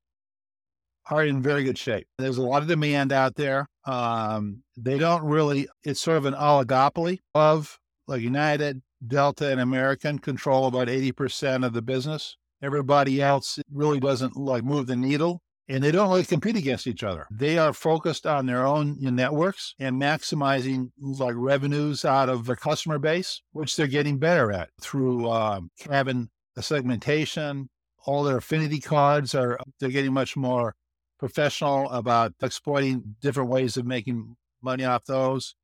are 1.10 1.24
in 1.24 1.42
very 1.42 1.64
good 1.64 1.78
shape. 1.78 2.06
There's 2.18 2.38
a 2.38 2.42
lot 2.42 2.62
of 2.62 2.68
demand 2.68 3.12
out 3.12 3.34
there. 3.36 3.66
Um, 3.86 4.62
they 4.76 4.98
don't 4.98 5.22
really, 5.24 5.68
it's 5.84 6.00
sort 6.00 6.18
of 6.18 6.26
an 6.26 6.34
oligopoly 6.34 7.18
of 7.34 7.78
like 8.06 8.20
United, 8.22 8.82
Delta, 9.06 9.50
and 9.50 9.60
American 9.60 10.18
control 10.18 10.66
about 10.66 10.88
80% 10.88 11.64
of 11.64 11.72
the 11.72 11.82
business. 11.82 12.36
Everybody 12.62 13.22
else 13.22 13.58
really 13.72 14.00
doesn't 14.00 14.36
like 14.36 14.64
move 14.64 14.86
the 14.86 14.96
needle 14.96 15.40
and 15.70 15.84
they 15.84 15.92
don't 15.92 16.10
really 16.10 16.24
compete 16.24 16.56
against 16.56 16.88
each 16.88 17.04
other. 17.04 17.28
They 17.30 17.56
are 17.56 17.72
focused 17.72 18.26
on 18.26 18.46
their 18.46 18.66
own 18.66 18.96
networks 18.98 19.74
and 19.78 20.02
maximizing 20.02 20.90
like 20.98 21.34
revenues 21.36 22.04
out 22.04 22.28
of 22.28 22.46
their 22.46 22.56
customer 22.56 22.98
base, 22.98 23.40
which 23.52 23.76
they're 23.76 23.86
getting 23.86 24.18
better 24.18 24.50
at 24.50 24.70
through 24.80 25.30
um, 25.30 25.70
cabin 25.78 26.28
segmentation. 26.58 27.68
All 28.04 28.24
their 28.24 28.38
affinity 28.38 28.80
cards 28.80 29.34
are 29.34 29.58
they're 29.78 29.90
getting 29.90 30.12
much 30.12 30.36
more 30.36 30.74
professional 31.20 31.88
about 31.90 32.32
exploiting 32.42 33.14
different 33.20 33.50
ways 33.50 33.76
of 33.76 33.86
making 33.86 34.36
money 34.62 34.84
off 34.84 35.04
those. 35.04 35.54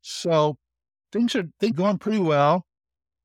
So 0.00 0.56
things 1.12 1.36
are 1.36 1.44
things 1.60 1.76
going 1.76 1.98
pretty 1.98 2.18
well. 2.18 2.64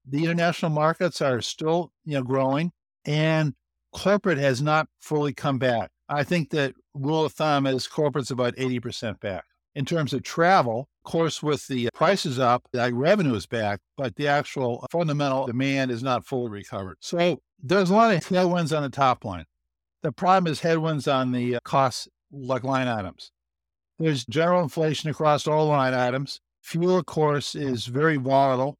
The 0.07 0.23
international 0.23 0.69
markets 0.69 1.21
are 1.21 1.41
still 1.41 1.91
you 2.03 2.15
know 2.15 2.23
growing, 2.23 2.71
and 3.05 3.53
corporate 3.93 4.37
has 4.37 4.61
not 4.61 4.87
fully 4.99 5.33
come 5.33 5.57
back. 5.57 5.89
I 6.09 6.23
think 6.23 6.51
that 6.51 6.75
rule 6.93 7.25
of 7.25 7.33
thumb 7.33 7.65
is 7.65 7.87
corporate's 7.87 8.29
about 8.29 8.55
80% 8.57 9.19
back. 9.19 9.45
In 9.73 9.85
terms 9.85 10.13
of 10.13 10.23
travel, 10.23 10.87
of 11.03 11.11
course, 11.11 11.41
with 11.41 11.65
the 11.67 11.89
prices 11.95 12.37
up, 12.37 12.67
the 12.71 12.93
revenue 12.93 13.33
is 13.33 13.47
back, 13.47 13.79
but 13.97 14.15
the 14.15 14.27
actual 14.27 14.85
fundamental 14.91 15.47
demand 15.47 15.89
is 15.89 16.03
not 16.03 16.25
fully 16.25 16.49
recovered. 16.49 16.97
So 16.99 17.41
there's 17.61 17.89
a 17.89 17.93
lot 17.93 18.13
of 18.13 18.25
headwinds 18.25 18.71
on 18.71 18.83
the 18.83 18.89
top 18.89 19.25
line. 19.25 19.45
The 20.05 20.11
problem 20.11 20.51
is 20.51 20.59
headwinds 20.59 21.07
on 21.07 21.31
the 21.31 21.57
cost 21.63 22.09
like 22.31 22.63
line 22.63 22.87
items. 22.87 23.31
There's 23.97 24.23
general 24.23 24.61
inflation 24.61 25.09
across 25.09 25.47
all 25.47 25.65
line 25.65 25.95
items. 25.95 26.41
Fuel, 26.61 26.99
of 26.99 27.07
course, 27.07 27.55
is 27.55 27.87
very 27.87 28.17
volatile. 28.17 28.77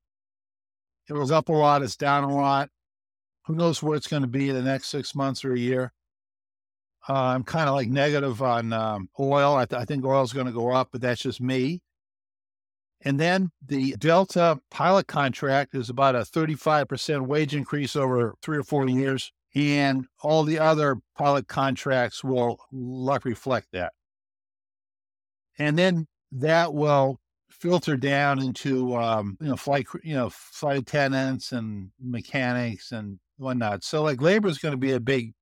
It 1.10 1.13
was 1.13 1.32
up 1.32 1.50
a 1.50 1.51
lot, 1.51 1.82
it's 1.82 1.96
down 1.96 2.25
a 2.25 2.36
lot. 2.36 2.70
Who 3.48 3.55
knows 3.55 3.82
where 3.82 3.98
it's 3.98 4.05
going 4.05 4.22
to 4.22 4.27
be 4.27 4.50
in 4.50 4.55
the 4.55 4.62
next 4.62 4.89
six 4.89 5.15
months 5.15 5.44
or 5.44 5.53
a 5.53 5.60
year? 5.60 5.94
Uh, 7.10 7.13
I'm 7.13 7.44
kind 7.44 7.70
of 7.70 7.74
like 7.74 7.88
negative 7.88 8.44
on 8.44 8.72
um, 8.72 9.10
oil. 9.20 9.55
I, 9.55 9.65
th- 9.65 9.82
I 9.82 9.86
think 9.86 10.05
oil 10.05 10.22
is 10.22 10.32
going 10.32 10.46
to 10.46 10.51
go 10.51 10.74
up, 10.74 10.89
but 10.91 11.01
that's 11.01 11.24
just 11.24 11.41
me. 11.41 11.82
And 13.01 13.20
then 13.20 13.50
the 13.65 13.96
Delta 13.98 14.60
pilot 14.70 15.08
contract 15.08 15.74
is 15.74 15.89
about 15.89 16.13
a 16.13 16.20
35% 16.20 17.25
wage 17.25 17.55
increase 17.55 17.96
over 17.96 18.36
three 18.44 18.60
or 18.60 18.63
four 18.63 18.88
years. 18.88 19.32
And 19.55 20.05
all 20.21 20.43
the 20.43 20.59
other 20.59 20.97
pilot 21.17 21.47
contracts 21.47 22.24
will 22.24 22.59
reflect 22.71 23.67
that. 23.71 23.93
And 25.57 25.77
then 25.77 26.07
that 26.33 26.74
will 26.74 27.19
filter 27.50 27.95
down 27.95 28.39
into 28.39 28.95
um, 28.95 29.38
you 29.39 29.47
know 29.47 29.55
flight 29.55 29.88
you 30.03 30.13
know 30.13 30.29
flight 30.29 30.77
attendants 30.77 31.53
and 31.53 31.89
mechanics 32.01 32.91
and 32.91 33.17
whatnot. 33.38 33.83
So 33.83 34.03
like 34.03 34.21
labor 34.21 34.50
is 34.50 34.57
going 34.57 34.74
to 34.74 34.77
be 34.77 34.91
a 34.91 35.00
big 35.00 35.33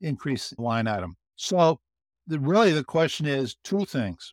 increase 0.00 0.54
line 0.58 0.86
item. 0.86 1.16
So 1.36 1.78
the, 2.26 2.38
really 2.38 2.72
the 2.72 2.84
question 2.84 3.26
is 3.26 3.56
two 3.64 3.84
things. 3.84 4.32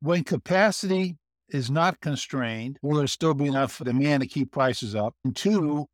When 0.00 0.24
capacity 0.24 1.16
is 1.50 1.70
not 1.70 2.00
constrained, 2.00 2.78
will 2.82 2.98
there 2.98 3.06
still 3.06 3.34
be 3.34 3.46
enough 3.46 3.78
demand 3.78 4.22
to 4.22 4.28
keep 4.28 4.52
prices 4.52 4.94
up? 4.94 5.14
And 5.24 5.34
two, 5.34 5.86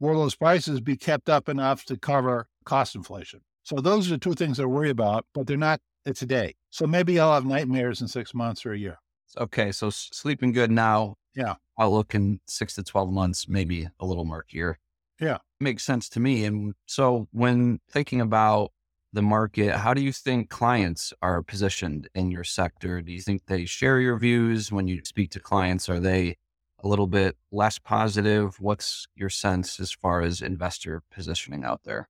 will 0.00 0.20
those 0.20 0.34
prices 0.34 0.80
be 0.80 0.96
kept 0.96 1.28
up 1.28 1.48
enough 1.48 1.84
to 1.86 1.96
cover 1.96 2.46
cost 2.64 2.94
inflation? 2.94 3.40
So 3.62 3.76
those 3.76 4.08
are 4.08 4.12
the 4.14 4.18
two 4.18 4.34
things 4.34 4.60
I 4.60 4.64
worry 4.66 4.90
about, 4.90 5.26
but 5.32 5.46
they're 5.46 5.56
not 5.56 5.80
today. 6.14 6.54
So 6.70 6.86
maybe 6.86 7.18
I'll 7.18 7.32
have 7.32 7.46
nightmares 7.46 8.00
in 8.00 8.08
six 8.08 8.34
months 8.34 8.66
or 8.66 8.72
a 8.72 8.78
year. 8.78 8.98
Okay. 9.38 9.72
So 9.72 9.90
sleeping 9.90 10.52
good 10.52 10.70
now. 10.70 11.16
Yeah. 11.34 11.54
Outlook 11.78 12.14
in 12.14 12.40
six 12.46 12.74
to 12.74 12.82
12 12.82 13.10
months, 13.10 13.48
maybe 13.48 13.88
a 13.98 14.06
little 14.06 14.24
murkier. 14.24 14.78
Yeah. 15.20 15.38
Makes 15.60 15.84
sense 15.84 16.08
to 16.10 16.20
me. 16.20 16.44
And 16.44 16.74
so 16.86 17.28
when 17.32 17.80
thinking 17.90 18.20
about 18.20 18.72
the 19.12 19.22
market, 19.22 19.76
how 19.76 19.94
do 19.94 20.02
you 20.02 20.12
think 20.12 20.50
clients 20.50 21.12
are 21.22 21.42
positioned 21.42 22.08
in 22.14 22.30
your 22.30 22.44
sector? 22.44 23.00
Do 23.00 23.12
you 23.12 23.20
think 23.20 23.46
they 23.46 23.64
share 23.64 23.98
your 23.98 24.18
views 24.18 24.70
when 24.70 24.88
you 24.88 25.00
speak 25.04 25.30
to 25.30 25.40
clients? 25.40 25.88
Are 25.88 26.00
they 26.00 26.36
a 26.84 26.88
little 26.88 27.06
bit 27.06 27.36
less 27.50 27.78
positive? 27.78 28.60
What's 28.60 29.06
your 29.16 29.30
sense 29.30 29.80
as 29.80 29.90
far 29.90 30.20
as 30.20 30.42
investor 30.42 31.02
positioning 31.10 31.64
out 31.64 31.80
there? 31.84 32.08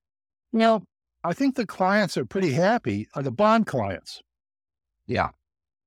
You 0.53 0.59
know, 0.59 0.83
I 1.23 1.33
think 1.33 1.55
the 1.55 1.65
clients 1.65 2.17
are 2.17 2.25
pretty 2.27 2.53
happy, 2.53 3.09
are 3.15 3.23
the 3.23 3.31
bond 3.31 3.67
clients. 3.67 4.21
Yeah. 5.07 5.31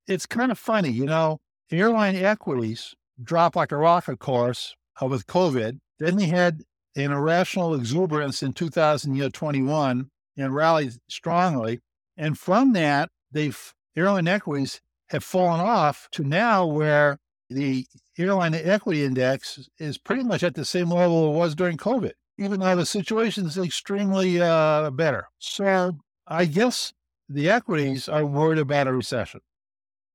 It's 0.07 0.25
kind 0.25 0.51
of 0.51 0.57
funny, 0.57 0.89
you 0.89 1.05
know, 1.05 1.39
airline 1.69 2.15
equities 2.15 2.95
dropped 3.21 3.55
like 3.55 3.71
a 3.71 3.77
rock, 3.77 4.07
of 4.07 4.19
course, 4.19 4.75
uh, 5.01 5.07
with 5.07 5.27
COVID. 5.27 5.79
Then 5.99 6.15
they 6.15 6.27
had 6.27 6.63
an 6.95 7.11
irrational 7.11 7.75
exuberance 7.75 8.41
in 8.41 8.53
2021 8.53 10.09
and 10.37 10.55
rallied 10.55 10.93
strongly. 11.09 11.79
And 12.15 12.37
from 12.37 12.73
that, 12.73 13.09
they've 13.31 13.73
airline 13.95 14.27
equities 14.27 14.79
have 15.09 15.23
fallen 15.23 15.59
off 15.59 16.07
to 16.11 16.23
now 16.23 16.65
where 16.65 17.19
the 17.49 17.85
airline 18.17 18.55
equity 18.55 19.03
index 19.03 19.69
is 19.77 19.97
pretty 19.97 20.23
much 20.23 20.43
at 20.43 20.55
the 20.55 20.65
same 20.65 20.89
level 20.89 21.29
it 21.29 21.37
was 21.37 21.55
during 21.55 21.77
COVID, 21.77 22.13
even 22.37 22.59
though 22.59 22.75
the 22.75 22.85
situation 22.85 23.45
is 23.45 23.57
extremely 23.57 24.41
uh, 24.41 24.89
better. 24.91 25.27
So 25.39 25.97
I 26.27 26.45
guess 26.45 26.93
the 27.29 27.49
equities 27.49 28.07
are 28.09 28.25
worried 28.25 28.59
about 28.59 28.87
a 28.87 28.93
recession. 28.93 29.41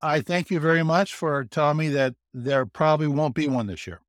I 0.01 0.21
thank 0.21 0.51
you 0.51 0.59
very 0.59 0.83
much 0.83 1.15
for 1.15 1.45
telling 1.45 1.77
me 1.77 1.89
that 1.91 2.15
there 2.35 2.67
probably 2.67 3.07
won't 3.07 3.35
be 3.35 3.47
one 3.49 3.67
this 3.67 3.87
year. 3.87 4.01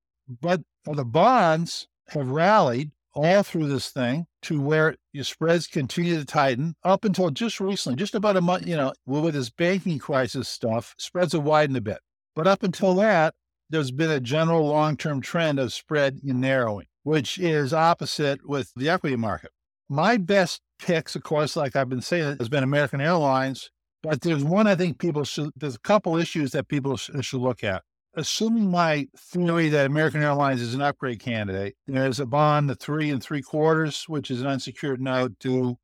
But 0.41 0.61
the 0.85 1.05
bonds 1.05 1.87
have 2.09 2.29
rallied 2.29 2.91
all 3.13 3.43
through 3.43 3.67
this 3.67 3.89
thing 3.89 4.25
to 4.41 4.59
where 4.59 4.95
your 5.11 5.23
spreads 5.23 5.67
continue 5.67 6.17
to 6.17 6.25
tighten 6.25 6.75
up 6.83 7.05
until 7.05 7.29
just 7.29 7.59
recently, 7.59 7.95
just 7.95 8.15
about 8.15 8.37
a 8.37 8.41
month, 8.41 8.65
you 8.65 8.75
know, 8.75 8.93
with 9.05 9.35
this 9.35 9.51
banking 9.51 9.99
crisis 9.99 10.49
stuff, 10.49 10.95
spreads 10.97 11.33
have 11.33 11.43
widened 11.43 11.77
a 11.77 11.81
bit. 11.81 11.99
But 12.35 12.47
up 12.47 12.63
until 12.63 12.95
that, 12.95 13.35
there's 13.73 13.91
been 13.91 14.11
a 14.11 14.19
general 14.19 14.67
long 14.67 14.95
term 14.95 15.19
trend 15.19 15.59
of 15.59 15.73
spread 15.73 16.19
narrowing, 16.23 16.87
which 17.03 17.37
is 17.37 17.73
opposite 17.73 18.47
with 18.47 18.71
the 18.75 18.89
equity 18.89 19.15
market. 19.15 19.51
My 19.89 20.17
best 20.17 20.61
picks, 20.79 21.15
of 21.15 21.23
course, 21.23 21.55
like 21.55 21.75
I've 21.75 21.89
been 21.89 22.01
saying, 22.01 22.37
has 22.39 22.49
been 22.49 22.63
American 22.63 23.01
Airlines. 23.01 23.69
But 24.01 24.21
there's 24.21 24.43
one 24.43 24.67
I 24.67 24.75
think 24.75 24.99
people 24.99 25.23
should, 25.23 25.51
there's 25.55 25.75
a 25.75 25.79
couple 25.79 26.17
issues 26.17 26.51
that 26.51 26.67
people 26.67 26.97
should, 26.97 27.23
should 27.23 27.39
look 27.41 27.63
at 27.63 27.83
assuming 28.15 28.69
my 28.69 29.07
theory 29.17 29.69
that 29.69 29.87
American 29.87 30.21
Airlines 30.21 30.61
is 30.61 30.73
an 30.73 30.81
upgrade 30.81 31.19
candidate, 31.19 31.75
there's 31.87 32.19
a 32.19 32.25
bond, 32.25 32.69
the 32.69 32.75
three 32.75 33.09
and 33.09 33.23
three 33.23 33.41
quarters, 33.41 34.05
which 34.07 34.29
is 34.29 34.41
an 34.41 34.47
unsecured 34.47 35.01
note 35.01 35.33
due 35.39 35.77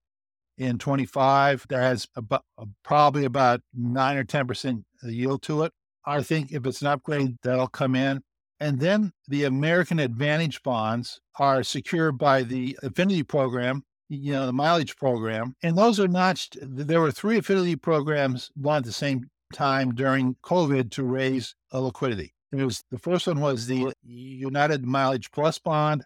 in 0.58 0.78
25 0.78 1.66
that 1.70 1.82
has 1.82 2.08
about, 2.16 2.44
probably 2.84 3.26
about 3.26 3.62
nine 3.74 4.18
or 4.18 4.24
10% 4.24 4.84
yield 5.04 5.42
to 5.44 5.64
it. 5.64 5.72
I 6.06 6.22
think 6.22 6.52
if 6.52 6.66
it's 6.66 6.82
an 6.82 6.88
upgrade, 6.88 7.38
that'll 7.44 7.68
come 7.68 7.96
in. 7.96 8.22
And 8.60 8.80
then 8.80 9.14
the 9.28 9.46
American 9.46 10.00
Advantage 10.00 10.62
bonds 10.64 11.20
are 11.38 11.64
secured 11.64 12.18
by 12.18 12.44
the 12.44 12.78
affinity 12.84 13.24
program, 13.24 13.84
you 14.10 14.34
know, 14.34 14.46
the 14.46 14.54
mileage 14.54 14.98
program. 14.98 15.56
And 15.64 15.78
those 15.78 16.00
are 16.00 16.08
notched. 16.08 16.58
There 16.62 17.00
were 17.00 17.12
three 17.12 17.38
affinity 17.38 17.76
programs 17.76 18.52
run 18.60 18.78
at 18.78 18.84
the 18.84 18.92
same 18.92 19.30
time 19.54 19.96
during 19.96 20.36
COVID 20.44 20.92
to 20.92 21.04
raise 21.04 21.56
a 21.72 21.80
liquidity. 21.80 22.34
It 22.52 22.64
was 22.64 22.84
the 22.92 22.98
first 22.98 23.28
one 23.28 23.40
was 23.40 23.68
the 23.68 23.94
United 24.04 24.86
Mileage 24.86 25.32
Plus 25.32 25.60
bond, 25.60 26.04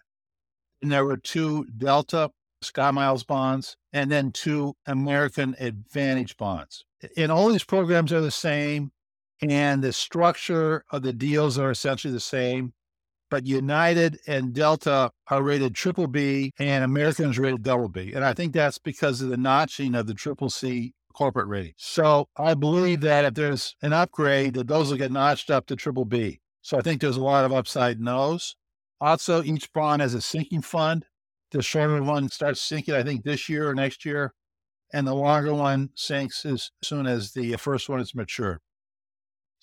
and 0.82 0.92
there 0.92 1.04
were 1.04 1.16
two 1.16 1.64
Delta 1.76 2.30
Sky 2.62 2.90
Miles 2.90 3.24
bonds, 3.24 3.76
and 3.92 4.10
then 4.10 4.32
two 4.32 4.74
American 4.86 5.56
Advantage 5.58 6.36
bonds. 6.36 6.84
And 7.16 7.30
all 7.30 7.48
these 7.48 7.64
programs 7.64 8.12
are 8.12 8.20
the 8.20 8.30
same, 8.30 8.90
and 9.50 9.82
the 9.82 9.92
structure 9.92 10.84
of 10.90 11.02
the 11.02 11.12
deals 11.12 11.58
are 11.58 11.70
essentially 11.70 12.12
the 12.12 12.20
same. 12.20 12.72
But 13.30 13.46
United 13.46 14.18
and 14.26 14.52
Delta 14.52 15.10
are 15.28 15.42
rated 15.42 15.74
triple 15.74 16.06
B, 16.06 16.52
and 16.58 16.84
Americans 16.84 17.38
rated 17.38 17.62
double 17.62 17.88
B. 17.88 18.12
And 18.14 18.24
I 18.24 18.32
think 18.32 18.52
that's 18.52 18.78
because 18.78 19.20
of 19.20 19.30
the 19.30 19.36
notching 19.36 19.94
of 19.94 20.06
the 20.06 20.14
triple 20.14 20.50
C 20.50 20.94
corporate 21.14 21.48
rating. 21.48 21.72
So 21.76 22.28
I 22.36 22.54
believe 22.54 23.00
that 23.00 23.24
if 23.24 23.34
there's 23.34 23.74
an 23.82 23.92
upgrade, 23.92 24.54
that 24.54 24.68
those 24.68 24.90
will 24.90 24.98
get 24.98 25.10
notched 25.10 25.50
up 25.50 25.66
to 25.66 25.76
triple 25.76 26.04
B. 26.04 26.40
So 26.60 26.78
I 26.78 26.82
think 26.82 27.00
there's 27.00 27.16
a 27.16 27.22
lot 27.22 27.44
of 27.44 27.52
upside 27.52 27.98
in 27.98 28.04
those. 28.04 28.56
Also, 29.00 29.42
each 29.42 29.72
bond 29.72 30.02
has 30.02 30.14
a 30.14 30.20
sinking 30.20 30.62
fund. 30.62 31.06
The 31.50 31.62
shorter 31.62 32.02
one 32.02 32.28
starts 32.28 32.60
sinking, 32.60 32.94
I 32.94 33.02
think, 33.02 33.24
this 33.24 33.48
year 33.48 33.68
or 33.68 33.74
next 33.74 34.04
year. 34.04 34.34
And 34.92 35.06
the 35.06 35.14
longer 35.14 35.54
one 35.54 35.90
sinks 35.94 36.44
as 36.46 36.70
soon 36.82 37.06
as 37.06 37.32
the 37.32 37.56
first 37.56 37.88
one 37.88 38.00
is 38.00 38.14
mature. 38.14 38.60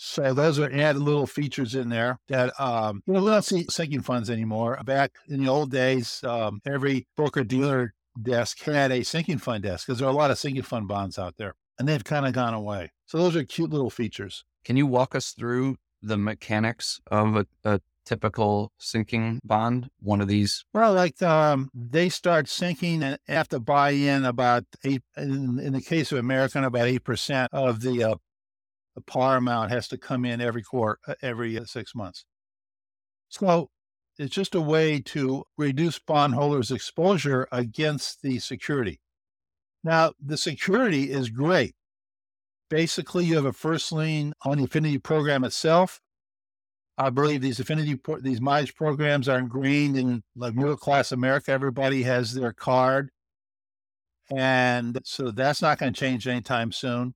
So 0.03 0.33
those 0.33 0.57
are 0.57 0.65
added 0.65 0.99
little 0.99 1.27
features 1.27 1.75
in 1.75 1.89
there 1.89 2.17
that 2.27 2.59
um, 2.59 3.03
you 3.05 3.13
know 3.13 3.23
we 3.23 3.29
don't 3.29 3.45
see 3.45 3.67
sinking 3.69 4.01
funds 4.01 4.31
anymore. 4.31 4.79
Back 4.83 5.11
in 5.29 5.43
the 5.43 5.47
old 5.47 5.69
days, 5.69 6.23
um, 6.23 6.59
every 6.65 7.05
broker 7.15 7.43
dealer 7.43 7.93
desk 8.19 8.63
had 8.63 8.91
a 8.91 9.03
sinking 9.03 9.37
fund 9.37 9.61
desk 9.61 9.85
because 9.85 9.99
there 9.99 10.07
are 10.07 10.11
a 10.11 10.17
lot 10.17 10.31
of 10.31 10.39
sinking 10.39 10.63
fund 10.63 10.87
bonds 10.87 11.19
out 11.19 11.35
there 11.37 11.53
and 11.77 11.87
they've 11.87 12.03
kind 12.03 12.25
of 12.25 12.33
gone 12.33 12.55
away. 12.55 12.89
So 13.05 13.19
those 13.19 13.35
are 13.35 13.43
cute 13.43 13.69
little 13.69 13.91
features. 13.91 14.43
Can 14.65 14.75
you 14.75 14.87
walk 14.87 15.13
us 15.13 15.33
through 15.33 15.75
the 16.01 16.17
mechanics 16.17 16.99
of 17.11 17.35
a, 17.35 17.45
a 17.63 17.79
typical 18.03 18.71
sinking 18.79 19.39
bond? 19.43 19.91
One 19.99 20.19
of 20.19 20.27
these? 20.27 20.65
Well, 20.73 20.93
like 20.93 21.21
um, 21.21 21.69
they 21.75 22.09
start 22.09 22.49
sinking 22.49 23.03
and 23.03 23.19
have 23.27 23.49
to 23.49 23.59
buy 23.59 23.91
in 23.91 24.25
about 24.25 24.65
eight. 24.83 25.03
In, 25.15 25.59
in 25.59 25.73
the 25.73 25.81
case 25.81 26.11
of 26.11 26.17
American, 26.17 26.63
about 26.63 26.87
eight 26.87 27.03
percent 27.03 27.49
of 27.53 27.81
the 27.81 28.03
uh, 28.03 28.15
the 28.95 29.01
par 29.01 29.37
amount 29.37 29.71
has 29.71 29.87
to 29.89 29.97
come 29.97 30.25
in 30.25 30.41
every 30.41 30.63
quarter, 30.63 30.99
uh, 31.07 31.15
every 31.21 31.57
uh, 31.57 31.65
six 31.65 31.95
months. 31.95 32.25
So 33.29 33.69
it's 34.17 34.35
just 34.35 34.55
a 34.55 34.61
way 34.61 34.99
to 34.99 35.45
reduce 35.57 35.99
bondholders' 35.99 36.71
exposure 36.71 37.47
against 37.51 38.21
the 38.21 38.39
security. 38.39 38.99
Now, 39.83 40.13
the 40.23 40.37
security 40.37 41.09
is 41.09 41.29
great. 41.29 41.75
Basically, 42.69 43.25
you 43.25 43.35
have 43.35 43.45
a 43.45 43.53
first 43.53 43.91
lien 43.91 44.33
on 44.43 44.57
the 44.57 44.65
affinity 44.65 44.97
program 44.97 45.43
itself. 45.43 46.01
I 46.97 47.09
believe 47.09 47.41
these 47.41 47.59
affinity, 47.59 47.99
these 48.19 48.41
MIGE 48.41 48.75
programs 48.75 49.27
are 49.27 49.39
ingrained 49.39 49.97
in 49.97 50.23
like 50.35 50.53
middle 50.53 50.77
class 50.77 51.11
America. 51.11 51.51
Everybody 51.51 52.03
has 52.03 52.33
their 52.33 52.53
card. 52.53 53.09
And 54.29 54.99
so 55.03 55.31
that's 55.31 55.61
not 55.61 55.79
going 55.79 55.93
to 55.93 55.99
change 55.99 56.27
anytime 56.27 56.71
soon. 56.71 57.13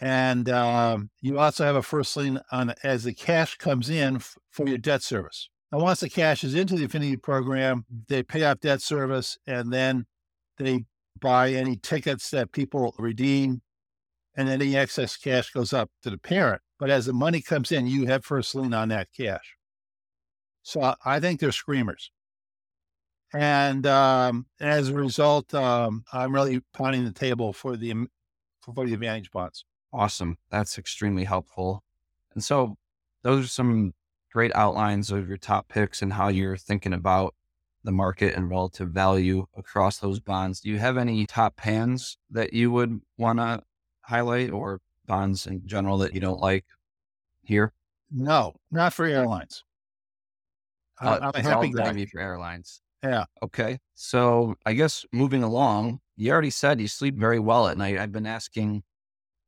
And 0.00 0.48
um, 0.48 1.10
you 1.20 1.38
also 1.38 1.64
have 1.64 1.76
a 1.76 1.82
first 1.82 2.16
lien 2.16 2.40
on 2.50 2.74
as 2.82 3.04
the 3.04 3.14
cash 3.14 3.56
comes 3.56 3.88
in 3.88 4.16
f- 4.16 4.36
for 4.50 4.68
your 4.68 4.78
debt 4.78 5.02
service. 5.02 5.48
And 5.70 5.80
once 5.80 6.00
the 6.00 6.08
cash 6.08 6.44
is 6.44 6.54
into 6.54 6.76
the 6.76 6.84
affinity 6.84 7.16
program, 7.16 7.84
they 8.08 8.22
pay 8.22 8.44
off 8.44 8.60
debt 8.60 8.82
service 8.82 9.38
and 9.46 9.72
then 9.72 10.06
they 10.58 10.84
buy 11.20 11.52
any 11.52 11.76
tickets 11.76 12.30
that 12.30 12.52
people 12.52 12.94
redeem. 12.98 13.62
And 14.36 14.60
the 14.60 14.76
excess 14.76 15.16
cash 15.16 15.50
goes 15.50 15.72
up 15.72 15.90
to 16.02 16.10
the 16.10 16.18
parent. 16.18 16.60
But 16.78 16.90
as 16.90 17.06
the 17.06 17.12
money 17.12 17.40
comes 17.40 17.70
in, 17.70 17.86
you 17.86 18.06
have 18.06 18.24
first 18.24 18.54
lien 18.54 18.74
on 18.74 18.88
that 18.88 19.08
cash. 19.16 19.56
So 20.62 20.94
I 21.04 21.20
think 21.20 21.38
they're 21.38 21.52
screamers. 21.52 22.10
And 23.32 23.86
um, 23.86 24.46
as 24.60 24.88
a 24.88 24.94
result, 24.94 25.52
um, 25.54 26.04
I'm 26.12 26.32
really 26.32 26.60
pounding 26.72 27.04
the 27.04 27.12
table 27.12 27.52
for 27.52 27.76
the 27.76 28.06
for 28.62 28.86
the 28.86 28.94
advantage 28.94 29.30
bonds. 29.30 29.64
Awesome. 29.94 30.38
That's 30.50 30.76
extremely 30.76 31.22
helpful. 31.22 31.84
And 32.34 32.42
so 32.42 32.76
those 33.22 33.44
are 33.44 33.48
some 33.48 33.94
great 34.32 34.50
outlines 34.56 35.12
of 35.12 35.28
your 35.28 35.36
top 35.36 35.68
picks 35.68 36.02
and 36.02 36.12
how 36.12 36.28
you're 36.28 36.56
thinking 36.56 36.92
about 36.92 37.32
the 37.84 37.92
market 37.92 38.34
and 38.34 38.50
relative 38.50 38.88
value 38.88 39.46
across 39.56 39.98
those 39.98 40.18
bonds. 40.18 40.60
Do 40.60 40.68
you 40.68 40.78
have 40.78 40.96
any 40.96 41.26
top 41.26 41.54
pans 41.54 42.18
that 42.30 42.52
you 42.52 42.72
would 42.72 43.00
want 43.18 43.38
to 43.38 43.62
highlight 44.00 44.50
or 44.50 44.80
bonds 45.06 45.46
in 45.46 45.64
general 45.64 45.98
that 45.98 46.12
you 46.12 46.20
don't 46.20 46.40
like 46.40 46.64
here? 47.44 47.72
No, 48.10 48.56
not 48.72 48.92
for 48.94 49.04
airlines. 49.04 49.62
Uh, 51.00 51.20
I'm 51.22 51.30
a 51.34 51.42
happy 51.42 52.06
for 52.06 52.20
airlines. 52.20 52.80
Yeah. 53.04 53.26
Okay. 53.44 53.78
So 53.94 54.56
I 54.66 54.72
guess 54.72 55.04
moving 55.12 55.44
along, 55.44 56.00
you 56.16 56.32
already 56.32 56.50
said 56.50 56.80
you 56.80 56.88
sleep 56.88 57.16
very 57.16 57.38
well 57.38 57.68
at 57.68 57.78
night. 57.78 57.98
I've 57.98 58.12
been 58.12 58.26
asking 58.26 58.82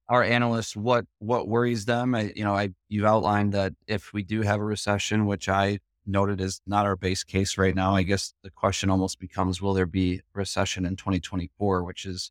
our 0.08 0.22
analysts 0.22 0.76
what 0.76 1.06
what 1.18 1.48
worries 1.48 1.84
them. 1.84 2.14
I, 2.14 2.32
you 2.34 2.44
know, 2.44 2.54
I 2.54 2.70
you've 2.88 3.04
outlined 3.04 3.52
that 3.52 3.74
if 3.86 4.12
we 4.12 4.22
do 4.22 4.42
have 4.42 4.60
a 4.60 4.64
recession, 4.64 5.26
which 5.26 5.48
I 5.48 5.80
noted 6.06 6.40
is 6.40 6.60
not 6.66 6.86
our 6.86 6.96
base 6.96 7.24
case 7.24 7.58
right 7.58 7.74
now, 7.74 7.96
I 7.96 8.02
guess 8.02 8.32
the 8.42 8.50
question 8.50 8.90
almost 8.90 9.18
becomes, 9.18 9.60
will 9.60 9.74
there 9.74 9.86
be 9.86 10.22
recession 10.34 10.86
in 10.86 10.96
2024, 10.96 11.82
which 11.82 12.06
is 12.06 12.30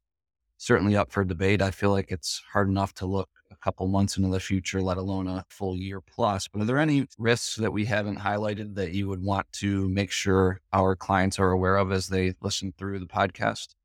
certainly 0.58 0.96
up 0.96 1.12
for 1.12 1.24
debate. 1.24 1.62
I 1.62 1.72
feel 1.72 1.92
like 1.92 2.12
it's 2.12 2.42
hard 2.54 2.70
enough 2.70 2.94
to 2.96 3.06
look 3.06 3.30
a 3.52 3.56
couple 3.58 3.88
months 3.88 4.18
into 4.18 4.30
the 4.30 4.40
future, 4.40 4.82
let 4.82 4.98
alone 4.98 5.28
a 5.28 5.46
full 5.50 5.76
year 5.76 6.02
plus. 6.02 6.48
But 6.48 6.62
are 6.62 6.66
there 6.66 6.80
any 6.80 7.08
risks 7.18 7.56
that 7.58 7.74
we 7.74 7.86
haven't 7.86 8.20
highlighted 8.20 8.76
that 8.76 8.92
you 8.92 9.08
would 9.08 9.24
want 9.24 9.52
to 9.54 9.88
make 9.90 10.12
sure 10.12 10.62
our 10.74 10.96
clients 10.96 11.40
are 11.40 11.52
aware 11.52 11.78
of 11.78 11.92
as 11.92 12.08
they 12.08 12.34
listen 12.42 12.74
through 12.78 13.00
the 13.00 13.06
podcast? 13.06 13.76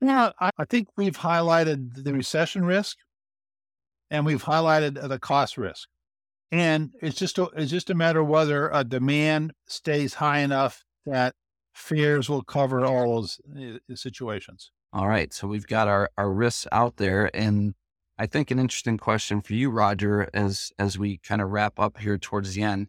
Yeah, 0.00 0.30
I 0.40 0.64
think 0.68 0.88
we've 0.96 1.18
highlighted 1.18 2.04
the 2.04 2.14
recession 2.14 2.64
risk 2.64 2.96
and 4.10 4.24
we've 4.24 4.44
highlighted 4.44 5.08
the 5.08 5.18
cost 5.18 5.58
risk. 5.58 5.88
And 6.50 6.90
it's 7.00 7.18
just 7.18 7.38
a, 7.38 7.44
it's 7.56 7.70
just 7.70 7.90
a 7.90 7.94
matter 7.94 8.20
of 8.20 8.28
whether 8.28 8.70
a 8.70 8.82
demand 8.82 9.52
stays 9.66 10.14
high 10.14 10.38
enough 10.40 10.84
that 11.06 11.34
fears 11.74 12.28
will 12.28 12.42
cover 12.42 12.84
all 12.84 13.20
those 13.20 13.40
uh, 13.56 13.94
situations. 13.94 14.72
All 14.92 15.06
right. 15.06 15.32
So 15.32 15.46
we've 15.46 15.66
got 15.66 15.86
our, 15.86 16.10
our 16.18 16.32
risks 16.32 16.66
out 16.72 16.96
there. 16.96 17.30
And 17.34 17.74
I 18.18 18.26
think 18.26 18.50
an 18.50 18.58
interesting 18.58 18.98
question 18.98 19.40
for 19.40 19.54
you, 19.54 19.70
Roger, 19.70 20.28
as 20.34 20.72
as 20.78 20.98
we 20.98 21.18
kind 21.18 21.40
of 21.40 21.50
wrap 21.50 21.78
up 21.78 21.98
here 21.98 22.18
towards 22.18 22.54
the 22.54 22.62
end 22.62 22.88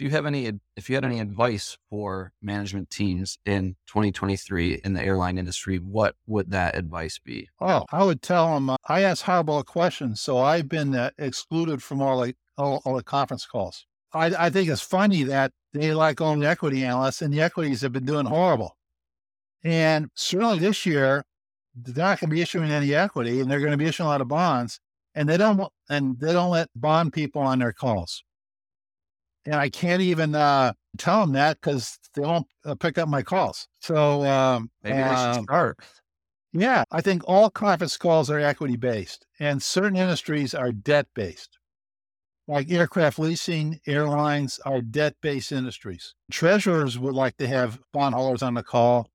if 0.00 0.04
you 0.04 0.10
have 0.12 0.24
any, 0.24 0.50
if 0.76 0.88
you 0.88 0.94
had 0.94 1.04
any 1.04 1.20
advice 1.20 1.76
for 1.90 2.32
management 2.40 2.88
teams 2.88 3.36
in 3.44 3.76
2023 3.86 4.80
in 4.82 4.94
the 4.94 5.04
airline 5.04 5.36
industry, 5.36 5.76
what 5.76 6.14
would 6.26 6.50
that 6.52 6.74
advice 6.74 7.18
be? 7.18 7.50
Oh, 7.60 7.84
I 7.92 8.04
would 8.04 8.22
tell 8.22 8.54
them 8.54 8.70
uh, 8.70 8.76
I 8.88 9.02
ask 9.02 9.26
horrible 9.26 9.62
questions, 9.62 10.22
so 10.22 10.38
I've 10.38 10.70
been 10.70 10.94
uh, 10.94 11.10
excluded 11.18 11.82
from 11.82 12.00
all 12.00 12.22
the 12.22 12.34
all, 12.56 12.80
all, 12.86 12.96
the 12.96 13.02
conference 13.02 13.44
calls. 13.44 13.84
I, 14.14 14.46
I 14.46 14.48
think 14.48 14.70
it's 14.70 14.80
funny 14.80 15.22
that 15.24 15.52
they 15.74 15.92
like 15.92 16.22
only 16.22 16.46
equity 16.46 16.82
analysts, 16.82 17.20
and 17.20 17.32
the 17.32 17.42
equities 17.42 17.82
have 17.82 17.92
been 17.92 18.06
doing 18.06 18.24
horrible. 18.24 18.78
And 19.62 20.08
certainly 20.14 20.60
this 20.60 20.86
year, 20.86 21.26
they're 21.74 22.02
not 22.02 22.20
going 22.20 22.30
to 22.30 22.34
be 22.34 22.40
issuing 22.40 22.70
any 22.70 22.94
equity, 22.94 23.40
and 23.40 23.50
they're 23.50 23.60
going 23.60 23.72
to 23.72 23.76
be 23.76 23.86
issuing 23.86 24.06
a 24.06 24.10
lot 24.10 24.22
of 24.22 24.28
bonds, 24.28 24.80
and 25.14 25.28
they 25.28 25.36
don't 25.36 25.60
and 25.90 26.18
they 26.18 26.32
don't 26.32 26.50
let 26.50 26.68
bond 26.74 27.12
people 27.12 27.42
on 27.42 27.58
their 27.58 27.74
calls 27.74 28.24
and 29.46 29.54
I 29.54 29.68
can't 29.70 30.02
even 30.02 30.34
uh, 30.34 30.72
tell 30.98 31.20
them 31.20 31.32
that 31.32 31.60
because 31.60 31.98
they 32.14 32.22
won't 32.22 32.46
uh, 32.64 32.74
pick 32.74 32.98
up 32.98 33.08
my 33.08 33.22
calls. 33.22 33.68
So 33.80 34.24
um, 34.24 34.70
maybe 34.82 34.96
they 34.96 35.02
should 35.02 35.38
um, 35.38 35.44
start. 35.44 35.78
Yeah, 36.52 36.84
I 36.90 37.00
think 37.00 37.22
all 37.26 37.48
conference 37.48 37.96
calls 37.96 38.28
are 38.28 38.40
equity 38.40 38.76
based, 38.76 39.26
and 39.38 39.62
certain 39.62 39.96
industries 39.96 40.54
are 40.54 40.72
debt 40.72 41.06
based. 41.14 41.58
Like 42.48 42.70
aircraft 42.70 43.20
leasing, 43.20 43.78
airlines 43.86 44.58
are 44.66 44.80
debt 44.80 45.14
based 45.22 45.52
industries. 45.52 46.14
Treasurers 46.32 46.98
would 46.98 47.14
like 47.14 47.36
to 47.36 47.46
have 47.46 47.78
bondholders 47.92 48.42
on 48.42 48.54
the 48.54 48.64
call, 48.64 49.08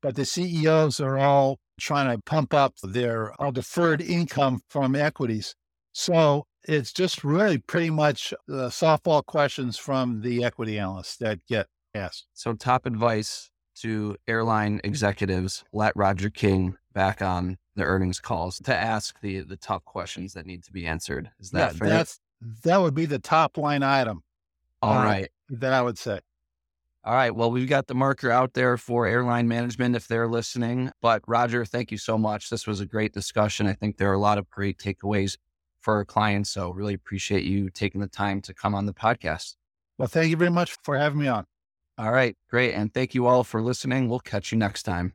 but 0.00 0.14
the 0.14 0.24
CEOs 0.24 1.00
are 1.00 1.18
all 1.18 1.58
trying 1.78 2.14
to 2.14 2.22
pump 2.22 2.54
up 2.54 2.74
their 2.82 3.34
uh, 3.42 3.50
deferred 3.50 4.00
income 4.00 4.62
from 4.70 4.96
equities. 4.96 5.54
So 5.92 6.46
it's 6.66 6.92
just 6.92 7.24
really 7.24 7.58
pretty 7.58 7.90
much 7.90 8.32
the 8.46 8.68
softball 8.68 9.24
questions 9.24 9.76
from 9.76 10.20
the 10.20 10.44
equity 10.44 10.78
analysts 10.78 11.16
that 11.18 11.44
get 11.46 11.66
asked. 11.94 12.26
So, 12.34 12.54
top 12.54 12.86
advice 12.86 13.50
to 13.76 14.16
airline 14.26 14.80
executives: 14.84 15.64
let 15.72 15.94
Roger 15.96 16.30
King 16.30 16.76
back 16.92 17.22
on 17.22 17.58
the 17.76 17.84
earnings 17.84 18.20
calls 18.20 18.58
to 18.60 18.74
ask 18.74 19.20
the 19.20 19.40
the 19.40 19.56
tough 19.56 19.84
questions 19.84 20.32
that 20.34 20.46
need 20.46 20.64
to 20.64 20.72
be 20.72 20.86
answered. 20.86 21.30
Is 21.38 21.50
that 21.50 21.72
yeah, 21.72 21.78
fair? 21.78 21.88
That's 21.88 22.20
that 22.64 22.80
would 22.80 22.94
be 22.94 23.06
the 23.06 23.18
top 23.18 23.56
line 23.56 23.82
item. 23.82 24.22
All 24.82 24.98
uh, 24.98 25.04
right, 25.04 25.28
that 25.50 25.72
I 25.72 25.82
would 25.82 25.98
say. 25.98 26.20
All 27.06 27.12
right. 27.12 27.34
Well, 27.34 27.50
we've 27.50 27.68
got 27.68 27.86
the 27.86 27.94
marker 27.94 28.30
out 28.30 28.54
there 28.54 28.78
for 28.78 29.06
airline 29.06 29.46
management 29.46 29.94
if 29.94 30.08
they're 30.08 30.26
listening. 30.26 30.90
But 31.02 31.20
Roger, 31.26 31.66
thank 31.66 31.90
you 31.90 31.98
so 31.98 32.16
much. 32.16 32.48
This 32.48 32.66
was 32.66 32.80
a 32.80 32.86
great 32.86 33.12
discussion. 33.12 33.66
I 33.66 33.74
think 33.74 33.98
there 33.98 34.10
are 34.10 34.14
a 34.14 34.18
lot 34.18 34.38
of 34.38 34.48
great 34.48 34.78
takeaways 34.78 35.36
for 35.84 35.94
our 35.94 36.04
clients. 36.04 36.50
So 36.50 36.70
really 36.70 36.94
appreciate 36.94 37.44
you 37.44 37.70
taking 37.70 38.00
the 38.00 38.08
time 38.08 38.40
to 38.42 38.54
come 38.54 38.74
on 38.74 38.86
the 38.86 38.94
podcast. 38.94 39.54
Well, 39.98 40.08
thank 40.08 40.30
you 40.30 40.36
very 40.36 40.50
much 40.50 40.76
for 40.82 40.96
having 40.96 41.20
me 41.20 41.28
on. 41.28 41.44
All 41.98 42.10
right, 42.10 42.36
great. 42.50 42.72
And 42.72 42.92
thank 42.92 43.14
you 43.14 43.26
all 43.26 43.44
for 43.44 43.62
listening. 43.62 44.08
We'll 44.08 44.18
catch 44.18 44.50
you 44.50 44.58
next 44.58 44.82
time. 44.82 45.12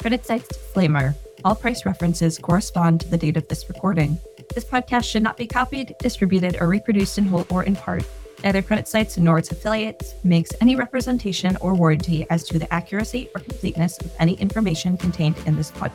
CreditSights 0.00 0.48
disclaimer. 0.48 1.14
All 1.44 1.56
price 1.56 1.84
references 1.84 2.38
correspond 2.38 3.00
to 3.00 3.08
the 3.08 3.16
date 3.16 3.36
of 3.36 3.48
this 3.48 3.68
recording. 3.68 4.18
This 4.54 4.64
podcast 4.64 5.04
should 5.04 5.22
not 5.22 5.36
be 5.36 5.46
copied, 5.46 5.96
distributed, 5.98 6.58
or 6.60 6.68
reproduced 6.68 7.18
in 7.18 7.24
whole 7.24 7.46
or 7.50 7.64
in 7.64 7.74
part. 7.74 8.04
Neither 8.44 8.62
CreditSights 8.62 9.18
nor 9.18 9.38
its 9.38 9.52
affiliates 9.52 10.14
makes 10.24 10.50
any 10.60 10.74
representation 10.74 11.56
or 11.60 11.74
warranty 11.74 12.26
as 12.28 12.42
to 12.48 12.58
the 12.58 12.72
accuracy 12.74 13.30
or 13.34 13.40
completeness 13.40 13.98
of 13.98 14.12
any 14.18 14.34
information 14.34 14.96
contained 14.96 15.36
in 15.46 15.54
this 15.54 15.70
podcast. 15.70 15.92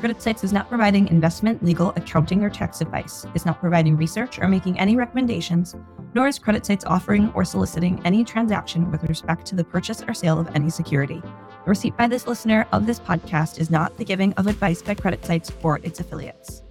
CreditSights 0.00 0.44
is 0.44 0.52
not 0.52 0.68
providing 0.68 1.08
investment, 1.08 1.62
legal, 1.64 1.90
accounting, 1.90 2.44
or 2.44 2.48
tax 2.48 2.80
advice, 2.80 3.26
is 3.34 3.44
not 3.44 3.60
providing 3.60 3.96
research 3.96 4.38
or 4.38 4.48
making 4.48 4.78
any 4.78 4.96
recommendations, 4.96 5.74
nor 6.14 6.28
is 6.28 6.38
CreditSights 6.38 6.84
offering 6.86 7.30
or 7.34 7.44
soliciting 7.44 8.00
any 8.04 8.24
transaction 8.24 8.90
with 8.90 9.04
respect 9.04 9.44
to 9.46 9.56
the 9.56 9.64
purchase 9.64 10.02
or 10.06 10.14
sale 10.14 10.38
of 10.38 10.48
any 10.54 10.70
security. 10.70 11.20
The 11.20 11.70
receipt 11.70 11.96
by 11.96 12.06
this 12.06 12.26
listener 12.26 12.66
of 12.72 12.86
this 12.86 13.00
podcast 13.00 13.58
is 13.58 13.68
not 13.68 13.96
the 13.96 14.04
giving 14.04 14.32
of 14.34 14.46
advice 14.46 14.80
by 14.80 14.94
CreditSights 14.94 15.52
or 15.62 15.80
its 15.82 15.98
affiliates. 16.00 16.62